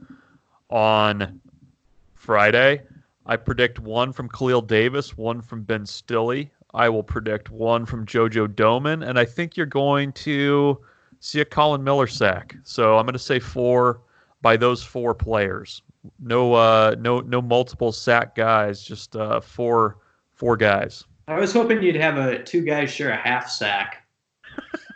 on 0.70 1.40
Friday. 2.14 2.82
I 3.26 3.36
predict 3.36 3.80
one 3.80 4.12
from 4.12 4.28
Khalil 4.28 4.62
Davis, 4.62 5.16
one 5.16 5.40
from 5.40 5.62
Ben 5.62 5.84
Stille. 5.84 6.48
I 6.74 6.88
will 6.88 7.02
predict 7.02 7.50
one 7.50 7.86
from 7.86 8.04
JoJo 8.04 8.48
Domann, 8.48 9.08
and 9.08 9.18
I 9.18 9.24
think 9.24 9.56
you're 9.56 9.66
going 9.66 10.12
to 10.12 10.78
see 11.20 11.40
a 11.40 11.44
Collin 11.44 11.84
Miller 11.84 12.06
sack. 12.06 12.56
So 12.64 12.98
I'm 12.98 13.06
going 13.06 13.14
to 13.14 13.18
say 13.18 13.38
four 13.38 14.00
by 14.42 14.56
those 14.56 14.82
four 14.82 15.14
players. 15.14 15.82
No, 16.20 16.52
uh, 16.54 16.96
no, 16.98 17.20
no 17.20 17.40
multiple 17.40 17.92
sack 17.92 18.34
guys. 18.34 18.82
Just 18.82 19.16
uh, 19.16 19.40
four, 19.40 19.98
four 20.34 20.56
guys. 20.56 21.04
I 21.28 21.38
was 21.38 21.52
hoping 21.52 21.82
you'd 21.82 21.96
have 21.96 22.18
a 22.18 22.42
two 22.42 22.62
guys 22.62 22.90
share 22.90 23.10
a 23.10 23.16
half 23.16 23.48
sack. 23.48 24.06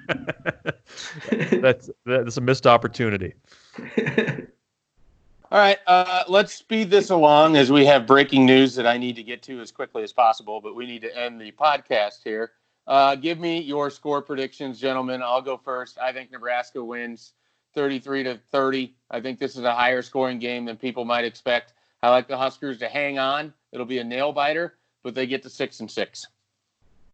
That's 1.52 1.90
that's 2.06 2.36
a 2.38 2.40
missed 2.40 2.66
opportunity. 2.66 3.34
All 5.50 5.58
right, 5.58 5.78
uh, 5.86 6.24
let's 6.28 6.52
speed 6.52 6.90
this 6.90 7.08
along 7.08 7.56
as 7.56 7.72
we 7.72 7.86
have 7.86 8.06
breaking 8.06 8.44
news 8.44 8.74
that 8.74 8.86
I 8.86 8.98
need 8.98 9.16
to 9.16 9.22
get 9.22 9.42
to 9.44 9.62
as 9.62 9.72
quickly 9.72 10.02
as 10.02 10.12
possible, 10.12 10.60
but 10.60 10.74
we 10.74 10.84
need 10.84 11.00
to 11.00 11.16
end 11.18 11.40
the 11.40 11.52
podcast 11.52 12.22
here. 12.22 12.52
Uh, 12.86 13.14
give 13.14 13.38
me 13.38 13.58
your 13.58 13.88
score 13.88 14.20
predictions, 14.20 14.78
gentlemen. 14.78 15.22
I'll 15.22 15.40
go 15.40 15.56
first. 15.56 15.96
I 15.98 16.12
think 16.12 16.30
Nebraska 16.30 16.84
wins 16.84 17.32
33 17.74 18.24
to 18.24 18.38
30. 18.52 18.94
I 19.10 19.22
think 19.22 19.38
this 19.38 19.56
is 19.56 19.64
a 19.64 19.74
higher 19.74 20.02
scoring 20.02 20.38
game 20.38 20.66
than 20.66 20.76
people 20.76 21.06
might 21.06 21.24
expect. 21.24 21.72
I 22.02 22.10
like 22.10 22.28
the 22.28 22.36
Huskers 22.36 22.76
to 22.80 22.88
hang 22.88 23.18
on. 23.18 23.54
It'll 23.72 23.86
be 23.86 24.00
a 24.00 24.04
nail 24.04 24.32
biter, 24.32 24.74
but 25.02 25.14
they 25.14 25.26
get 25.26 25.42
to 25.44 25.50
six 25.50 25.80
and 25.80 25.90
six. 25.90 26.26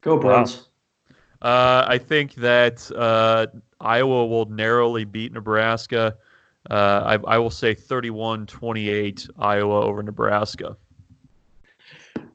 Go 0.01 0.19
Browns. 0.19 0.67
Uh, 1.41 1.85
I 1.87 1.99
think 1.99 2.35
that 2.35 2.91
uh, 2.97 3.47
Iowa 3.81 4.27
will 4.27 4.47
narrowly 4.47 5.05
beat 5.05 5.33
Nebraska. 5.33 6.17
Uh, 6.71 7.19
I, 7.27 7.35
I 7.35 7.39
will 7.39 7.51
say 7.51 7.75
31 7.75 8.47
28 8.47 9.29
Iowa 9.39 9.81
over 9.83 10.03
Nebraska. 10.03 10.77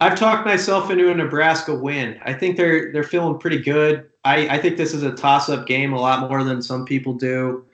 I've 0.01 0.17
talked 0.17 0.45
myself 0.45 0.89
into 0.89 1.11
a 1.11 1.15
Nebraska 1.15 1.73
win. 1.75 2.19
I 2.23 2.33
think 2.33 2.55
they're 2.55 2.91
they're 2.91 3.03
feeling 3.03 3.37
pretty 3.37 3.59
good. 3.59 4.09
I, 4.23 4.47
I 4.49 4.57
think 4.57 4.77
this 4.77 4.93
is 4.93 5.03
a 5.03 5.11
toss 5.13 5.49
up 5.49 5.65
game 5.65 5.93
a 5.93 5.99
lot 5.99 6.29
more 6.29 6.43
than 6.43 6.61
some 6.61 6.85
people 6.85 7.13
do. 7.13 7.65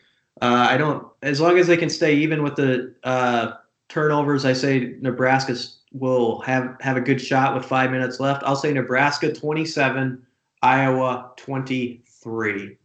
Uh, 0.41 0.67
I 0.69 0.77
don't 0.77 1.07
as 1.21 1.39
long 1.39 1.57
as 1.57 1.67
they 1.67 1.77
can 1.77 1.89
stay 1.89 2.15
even 2.15 2.41
with 2.41 2.55
the 2.55 2.93
uh, 3.03 3.53
turnovers. 3.89 4.45
I 4.45 4.53
say 4.53 4.95
Nebraska 5.01 5.55
will 5.91 6.41
have 6.41 6.75
have 6.81 6.97
a 6.97 7.01
good 7.01 7.21
shot 7.21 7.55
with 7.55 7.65
five 7.65 7.91
minutes 7.91 8.19
left. 8.19 8.43
I'll 8.43 8.55
say 8.55 8.73
Nebraska 8.73 9.31
twenty 9.31 9.65
seven, 9.65 10.25
Iowa 10.61 11.31
twenty 11.37 12.03
three. 12.07 12.77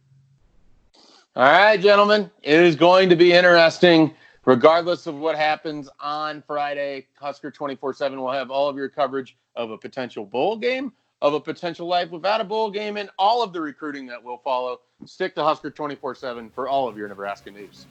All 1.33 1.43
right, 1.43 1.79
gentlemen. 1.79 2.29
It 2.43 2.59
is 2.59 2.75
going 2.75 3.07
to 3.07 3.15
be 3.15 3.31
interesting. 3.31 4.13
Regardless 4.43 5.07
of 5.07 5.15
what 5.15 5.37
happens 5.37 5.87
on 5.97 6.43
Friday, 6.45 7.07
Husker 7.13 7.49
24 7.49 7.93
7 7.93 8.19
will 8.19 8.33
have 8.33 8.51
all 8.51 8.67
of 8.67 8.75
your 8.75 8.89
coverage 8.89 9.37
of 9.55 9.71
a 9.71 9.77
potential 9.77 10.25
bowl 10.25 10.57
game, 10.57 10.91
of 11.21 11.33
a 11.33 11.39
potential 11.39 11.87
life 11.87 12.11
without 12.11 12.41
a 12.41 12.43
bowl 12.43 12.69
game, 12.69 12.97
and 12.97 13.09
all 13.17 13.41
of 13.41 13.53
the 13.53 13.61
recruiting 13.61 14.05
that 14.07 14.21
will 14.21 14.39
follow. 14.39 14.81
Stick 15.05 15.33
to 15.35 15.43
Husker 15.43 15.71
24 15.71 16.15
7 16.15 16.49
for 16.49 16.67
all 16.67 16.89
of 16.89 16.97
your 16.97 17.07
Nebraska 17.07 17.49
news. 17.49 17.85